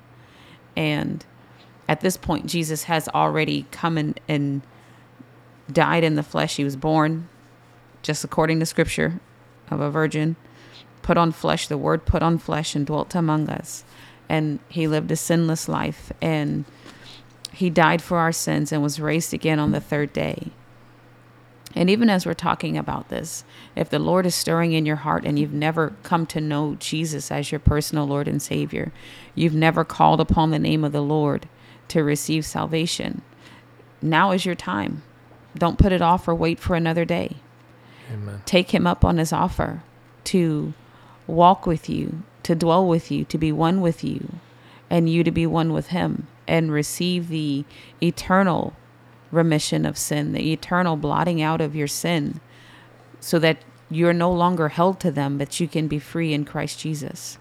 And 0.75 1.25
at 1.89 2.01
this 2.01 2.17
point, 2.17 2.45
Jesus 2.45 2.83
has 2.83 3.09
already 3.09 3.65
come 3.71 3.97
and, 3.97 4.19
and 4.27 4.61
died 5.71 6.03
in 6.03 6.13
the 6.13 6.21
flesh. 6.23 6.57
He 6.57 6.63
was 6.63 6.75
born, 6.75 7.27
just 8.03 8.23
according 8.23 8.59
to 8.59 8.67
scripture, 8.67 9.19
of 9.71 9.81
a 9.81 9.89
virgin, 9.89 10.35
put 11.01 11.17
on 11.17 11.31
flesh. 11.31 11.67
The 11.67 11.79
word 11.79 12.05
put 12.05 12.21
on 12.21 12.37
flesh 12.37 12.75
and 12.75 12.85
dwelt 12.85 13.15
among 13.15 13.49
us. 13.49 13.83
And 14.29 14.59
he 14.69 14.87
lived 14.87 15.09
a 15.09 15.15
sinless 15.15 15.67
life. 15.67 16.11
And 16.21 16.65
he 17.51 17.71
died 17.71 18.03
for 18.03 18.19
our 18.19 18.31
sins 18.31 18.71
and 18.71 18.83
was 18.83 18.99
raised 18.99 19.33
again 19.33 19.57
on 19.57 19.71
the 19.71 19.81
third 19.81 20.13
day. 20.13 20.51
And 21.73 21.89
even 21.89 22.07
as 22.07 22.23
we're 22.23 22.35
talking 22.35 22.77
about 22.77 23.09
this, 23.09 23.43
if 23.75 23.89
the 23.89 23.97
Lord 23.97 24.27
is 24.27 24.35
stirring 24.35 24.73
in 24.73 24.85
your 24.85 24.97
heart 24.97 25.25
and 25.25 25.39
you've 25.39 25.53
never 25.53 25.95
come 26.03 26.27
to 26.27 26.39
know 26.39 26.75
Jesus 26.79 27.31
as 27.31 27.51
your 27.51 27.59
personal 27.59 28.05
Lord 28.05 28.27
and 28.27 28.39
Savior, 28.39 28.91
you've 29.33 29.55
never 29.55 29.83
called 29.83 30.21
upon 30.21 30.51
the 30.51 30.59
name 30.59 30.83
of 30.83 30.91
the 30.91 31.01
Lord 31.01 31.47
to 31.89 32.03
receive 32.03 32.45
salvation, 32.45 33.21
now 34.01 34.31
is 34.31 34.45
your 34.45 34.55
time. 34.55 35.03
Don't 35.55 35.79
put 35.79 35.91
it 35.91 36.01
off 36.01 36.27
or 36.27 36.35
wait 36.35 36.59
for 36.59 36.75
another 36.75 37.05
day. 37.05 37.37
Amen. 38.11 38.41
Take 38.45 38.71
him 38.71 38.87
up 38.87 39.03
on 39.03 39.17
his 39.17 39.33
offer 39.33 39.83
to 40.25 40.73
walk 41.27 41.65
with 41.65 41.89
you, 41.89 42.23
to 42.43 42.55
dwell 42.55 42.87
with 42.87 43.11
you, 43.11 43.25
to 43.25 43.37
be 43.37 43.51
one 43.51 43.81
with 43.81 44.03
you, 44.03 44.35
and 44.89 45.09
you 45.09 45.23
to 45.23 45.31
be 45.31 45.45
one 45.45 45.73
with 45.73 45.87
him 45.87 46.27
and 46.47 46.71
receive 46.71 47.29
the 47.29 47.63
eternal 48.01 48.73
remission 49.31 49.85
of 49.85 49.97
sin, 49.97 50.33
the 50.33 50.51
eternal 50.51 50.95
blotting 50.95 51.41
out 51.41 51.61
of 51.61 51.75
your 51.75 51.87
sin, 51.87 52.39
so 53.19 53.37
that 53.37 53.59
you're 53.91 54.13
no 54.13 54.31
longer 54.31 54.69
held 54.69 54.99
to 54.99 55.11
them, 55.11 55.37
but 55.37 55.59
you 55.59 55.67
can 55.67 55.87
be 55.87 55.99
free 55.99 56.33
in 56.33 56.45
Christ 56.45 56.79
Jesus. 56.79 57.37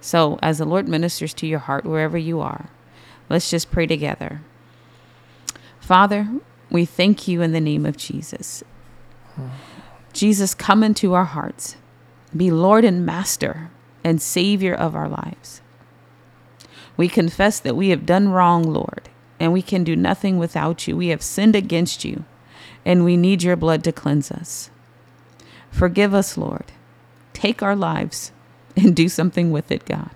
So, 0.00 0.38
as 0.42 0.58
the 0.58 0.64
Lord 0.64 0.88
ministers 0.88 1.34
to 1.34 1.46
your 1.46 1.58
heart, 1.60 1.84
wherever 1.84 2.18
you 2.18 2.40
are, 2.40 2.70
let's 3.28 3.50
just 3.50 3.70
pray 3.70 3.86
together. 3.86 4.42
Father, 5.80 6.28
we 6.70 6.84
thank 6.84 7.26
you 7.26 7.40
in 7.40 7.52
the 7.52 7.60
name 7.60 7.86
of 7.86 7.96
Jesus. 7.96 8.62
Jesus, 10.12 10.54
come 10.54 10.82
into 10.82 11.14
our 11.14 11.24
hearts. 11.24 11.76
Be 12.36 12.50
Lord 12.50 12.84
and 12.84 13.06
Master 13.06 13.70
and 14.04 14.20
Savior 14.20 14.74
of 14.74 14.94
our 14.94 15.08
lives. 15.08 15.60
We 16.96 17.08
confess 17.08 17.60
that 17.60 17.76
we 17.76 17.90
have 17.90 18.04
done 18.04 18.28
wrong, 18.28 18.64
Lord, 18.64 19.08
and 19.38 19.52
we 19.52 19.62
can 19.62 19.84
do 19.84 19.94
nothing 19.94 20.36
without 20.36 20.86
you. 20.86 20.96
We 20.96 21.08
have 21.08 21.22
sinned 21.22 21.54
against 21.54 22.04
you, 22.04 22.24
and 22.84 23.04
we 23.04 23.16
need 23.16 23.42
your 23.42 23.56
blood 23.56 23.84
to 23.84 23.92
cleanse 23.92 24.30
us. 24.30 24.70
Forgive 25.70 26.12
us, 26.12 26.36
Lord. 26.36 26.72
Take 27.32 27.62
our 27.62 27.76
lives 27.76 28.32
and 28.76 28.96
do 28.96 29.08
something 29.08 29.50
with 29.52 29.70
it, 29.70 29.84
God. 29.84 30.10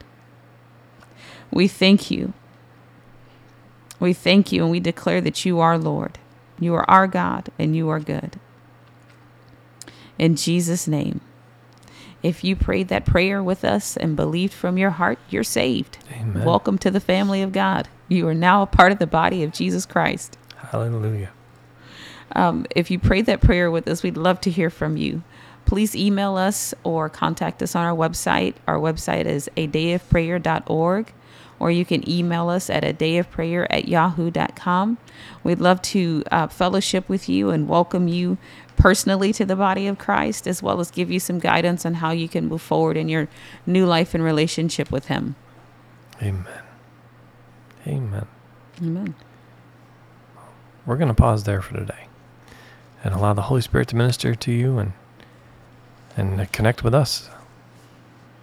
We 1.51 1.69
thank 1.69 2.11
you. 2.11 2.33
We 4.03 4.13
thank 4.13 4.51
you 4.51 4.63
and 4.63 4.71
we 4.73 4.81
declare 4.81 5.21
that 5.21 5.45
you 5.45 5.61
are 5.61 5.79
Lord. 5.79 6.19
You 6.59 6.75
are 6.75 6.91
our 6.91 7.07
God 7.07 7.51
and 7.57 7.77
you 7.77 7.89
are 7.89 8.01
good. 8.01 8.41
In 10.19 10.35
Jesus' 10.35 10.89
name. 10.89 11.21
If 12.21 12.43
you 12.43 12.57
prayed 12.57 12.89
that 12.89 13.07
prayer 13.07 13.45
with 13.45 13.65
us 13.65 13.97
and 13.97 14.17
believed 14.17 14.53
from 14.53 14.77
your 14.77 14.91
heart, 14.91 15.21
you're 15.31 15.45
saved. 15.45 15.99
Amen. 16.13 16.45
Welcome 16.45 16.79
to 16.79 16.91
the 16.91 16.99
family 16.99 17.43
of 17.43 17.53
God. 17.53 17.89
You 18.09 18.27
are 18.27 18.35
now 18.35 18.63
a 18.63 18.67
part 18.67 18.91
of 18.91 18.99
the 18.99 19.07
body 19.07 19.45
of 19.45 19.53
Jesus 19.53 19.87
Christ. 19.87 20.37
Hallelujah. 20.57 21.31
Um, 22.35 22.67
if 22.75 22.91
you 22.91 22.99
prayed 22.99 23.27
that 23.27 23.41
prayer 23.41 23.71
with 23.71 23.87
us, 23.87 24.03
we'd 24.03 24.17
love 24.17 24.41
to 24.41 24.51
hear 24.51 24.69
from 24.69 24.97
you. 24.97 25.23
Please 25.65 25.95
email 25.95 26.37
us 26.37 26.75
or 26.83 27.09
contact 27.09 27.63
us 27.63 27.77
on 27.77 27.85
our 27.85 27.95
website. 27.95 28.55
Our 28.67 28.79
website 28.79 29.27
is 29.27 29.49
a 29.57 29.69
dayofprayer.org, 29.69 31.13
or 31.63 31.71
you 31.71 31.85
can 31.85 32.07
email 32.11 32.49
us 32.49 32.69
at 32.69 32.83
a 32.83 32.93
day 32.93 33.19
of 33.19 33.31
prayer 33.31 33.71
at 33.71 33.87
yahoo.com. 33.87 34.99
We'd 35.45 35.61
love 35.61 35.81
to 35.83 36.25
uh, 36.33 36.49
fellowship 36.49 37.09
with 37.09 37.29
you 37.29 37.51
and 37.51 37.69
welcome 37.69 38.09
you 38.09 38.37
personally 38.77 39.33
to 39.33 39.45
the 39.45 39.55
body 39.55 39.87
of 39.87 39.97
Christ, 39.97 40.49
as 40.49 40.61
well 40.61 40.81
as 40.81 40.91
give 40.91 41.09
you 41.09 41.21
some 41.21 41.39
guidance 41.39 41.87
on 41.87 41.95
how 41.95 42.11
you 42.11 42.29
can 42.29 42.49
move 42.49 42.63
forward 42.63 42.97
in 42.97 43.09
your 43.09 43.29
new 43.65 43.87
life 43.87 44.13
and 44.13 44.25
relationship 44.25 44.91
with 44.91 45.07
Him. 45.07 45.37
Amen. 46.21 46.63
Amen. 47.87 48.27
Amen. 48.83 49.15
We're 50.85 50.97
going 50.97 51.07
to 51.07 51.15
pause 51.15 51.45
there 51.45 51.63
for 51.63 51.75
today 51.75 52.09
and 53.05 53.15
allow 53.15 53.35
the 53.35 53.43
Holy 53.43 53.61
Spirit 53.61 53.87
to 53.89 53.97
minister 53.97 54.35
to 54.35 54.51
you 54.51 54.79
and 54.79 54.95
and 56.17 56.51
connect 56.51 56.83
with 56.83 56.93
us 56.93 57.31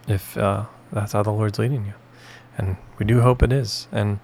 if 0.08 0.38
uh, 0.38 0.68
that's 0.94 1.12
how 1.12 1.22
the 1.22 1.34
Lord's 1.34 1.60
leading 1.60 1.86
you. 1.86 1.94
And 2.60 2.76
we 2.98 3.06
do 3.06 3.22
hope 3.22 3.42
it 3.42 3.54
is. 3.54 3.88
And 3.92 4.20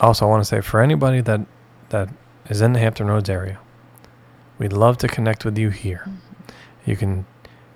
also, 0.00 0.26
I 0.26 0.28
want 0.28 0.42
to 0.42 0.44
say 0.44 0.60
for 0.60 0.80
anybody 0.80 1.20
that 1.22 1.40
that 1.88 2.10
is 2.48 2.60
in 2.60 2.74
the 2.74 2.78
Hampton 2.78 3.06
Roads 3.06 3.30
area, 3.30 3.58
we'd 4.58 4.72
love 4.72 4.98
to 4.98 5.08
connect 5.08 5.44
with 5.44 5.58
you 5.58 5.70
here. 5.70 6.04
Mm-hmm. 6.06 6.90
You 6.90 6.96
can 6.96 7.26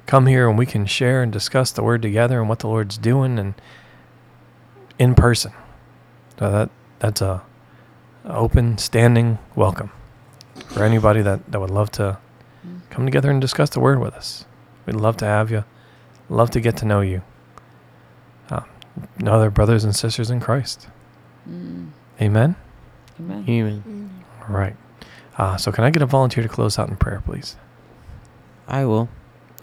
come 0.06 0.26
here 0.26 0.48
and 0.48 0.58
we 0.58 0.66
can 0.66 0.84
share 0.84 1.22
and 1.22 1.32
discuss 1.32 1.72
the 1.72 1.82
Word 1.82 2.02
together 2.02 2.38
and 2.38 2.48
what 2.48 2.58
the 2.58 2.68
Lord's 2.68 2.98
doing 2.98 3.38
and 3.38 3.54
in 4.98 5.14
person. 5.14 5.52
So 6.38 6.50
that 6.50 6.70
that's 6.98 7.22
a, 7.22 7.42
open, 8.24 8.78
standing 8.78 9.38
welcome 9.54 9.90
for 10.68 10.84
anybody 10.84 11.22
that, 11.22 11.50
that 11.50 11.60
would 11.60 11.70
love 11.70 11.90
to 11.92 12.18
mm. 12.66 12.80
come 12.90 13.04
together 13.04 13.30
and 13.30 13.40
discuss 13.40 13.70
the 13.70 13.80
Word 13.80 14.00
with 14.00 14.14
us. 14.14 14.44
We'd 14.86 14.96
love 14.96 15.16
to 15.18 15.24
have 15.24 15.50
you. 15.50 15.64
Love 16.28 16.50
to 16.50 16.60
get 16.60 16.76
to 16.78 16.84
know 16.84 17.00
you. 17.00 17.22
Know 19.18 19.34
other 19.34 19.50
brothers 19.50 19.84
and 19.84 19.94
sisters 19.94 20.30
in 20.30 20.40
Christ. 20.40 20.88
Mm. 21.48 21.90
Amen. 22.20 22.56
Amen. 23.18 23.44
Amen. 23.48 24.24
All 24.42 24.54
right. 24.54 24.76
Uh, 25.36 25.56
so, 25.56 25.72
can 25.72 25.84
I 25.84 25.90
get 25.90 26.02
a 26.02 26.06
volunteer 26.06 26.42
to 26.42 26.48
close 26.48 26.78
out 26.78 26.88
in 26.88 26.96
prayer, 26.96 27.22
please? 27.24 27.56
I 28.68 28.84
will. 28.84 29.08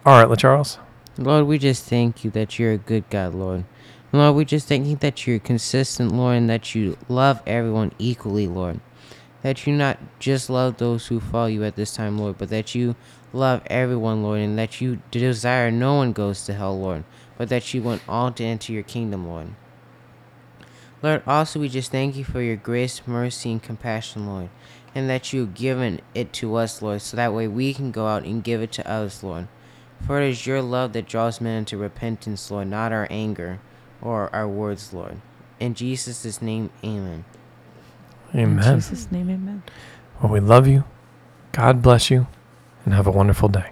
All 0.06 0.22
right, 0.22 0.28
LaCharles. 0.28 0.78
Lord, 1.18 1.46
we 1.46 1.58
just 1.58 1.86
thank 1.86 2.24
you 2.24 2.32
that 2.32 2.60
you're 2.60 2.74
a 2.74 2.78
good 2.78 3.10
God, 3.10 3.34
Lord. 3.34 3.66
Lord, 4.14 4.36
we 4.36 4.44
just 4.44 4.68
thank 4.68 4.88
you 4.88 4.98
that 4.98 5.26
you're 5.26 5.40
consistent, 5.40 6.12
Lord, 6.12 6.36
and 6.38 6.50
that 6.50 6.76
you 6.76 6.98
love 7.08 7.42
everyone 7.48 7.94
equally, 7.98 8.48
Lord. 8.48 8.82
That 9.42 9.66
you 9.66 9.74
not 9.74 9.98
just 10.20 10.50
love 10.50 10.78
those 10.78 11.08
who 11.08 11.20
follow 11.20 11.48
you 11.48 11.64
at 11.64 11.76
this 11.76 11.96
time, 11.96 12.18
Lord, 12.18 12.38
but 12.38 12.50
that 12.50 12.76
you 12.76 12.96
love 13.32 13.62
everyone, 13.68 14.22
Lord, 14.22 14.42
and 14.42 14.58
that 14.60 14.82
you 14.82 15.02
desire 15.12 15.72
no 15.72 15.96
one 15.96 16.12
goes 16.12 16.46
to 16.46 16.54
hell, 16.54 16.78
Lord, 16.78 17.06
but 17.42 17.50
that 17.50 17.74
you 17.74 17.82
want 17.82 18.04
all 18.08 18.32
to 18.32 18.44
enter 18.44 18.72
your 18.72 18.84
kingdom, 18.84 19.28
Lord. 19.28 19.48
Lord, 21.02 21.24
also 21.26 21.60
we 21.60 21.70
just 21.70 21.92
thank 21.92 22.16
you 22.16 22.24
for 22.24 22.40
your 22.40 22.56
grace, 22.56 23.02
mercy, 23.08 23.52
and 23.52 23.64
compassion, 23.64 24.28
Lord, 24.28 24.50
and 24.94 25.10
that 25.10 25.34
you've 25.34 25.56
given 25.56 26.02
it 26.14 26.34
to 26.34 26.56
us, 26.56 26.84
Lord, 26.84 27.02
so 27.02 27.18
that 27.18 27.34
way 27.34 27.48
we 27.48 27.74
can 27.74 27.90
go 27.90 28.06
out 28.06 28.26
and 28.26 28.44
give 28.44 28.62
it 28.62 28.72
to 28.74 28.88
others, 28.88 29.24
Lord. 29.24 29.48
For 30.06 30.22
it 30.22 30.30
is 30.30 30.46
your 30.46 30.62
love 30.62 30.94
that 30.94 31.08
draws 31.08 31.42
men 31.42 31.58
into 31.58 31.78
repentance, 31.78 32.52
Lord, 32.52 32.68
not 32.68 32.92
our 32.92 33.08
anger 33.10 33.60
or 34.04 34.30
our 34.36 34.48
words, 34.48 34.94
Lord. 34.94 35.20
In 35.60 35.74
Jesus' 35.74 36.44
name, 36.44 36.70
amen. 36.84 37.26
In 38.34 38.40
Amen. 38.40 38.76
Jesus' 38.76 39.12
name, 39.12 39.32
amen. 39.32 39.64
Well, 40.22 40.32
we 40.32 40.40
love 40.40 40.68
you. 40.68 40.84
God 41.54 41.82
bless 41.82 42.12
you. 42.12 42.28
And 42.86 42.94
have 42.94 43.08
a 43.08 43.12
wonderful 43.12 43.50
day. 43.50 43.72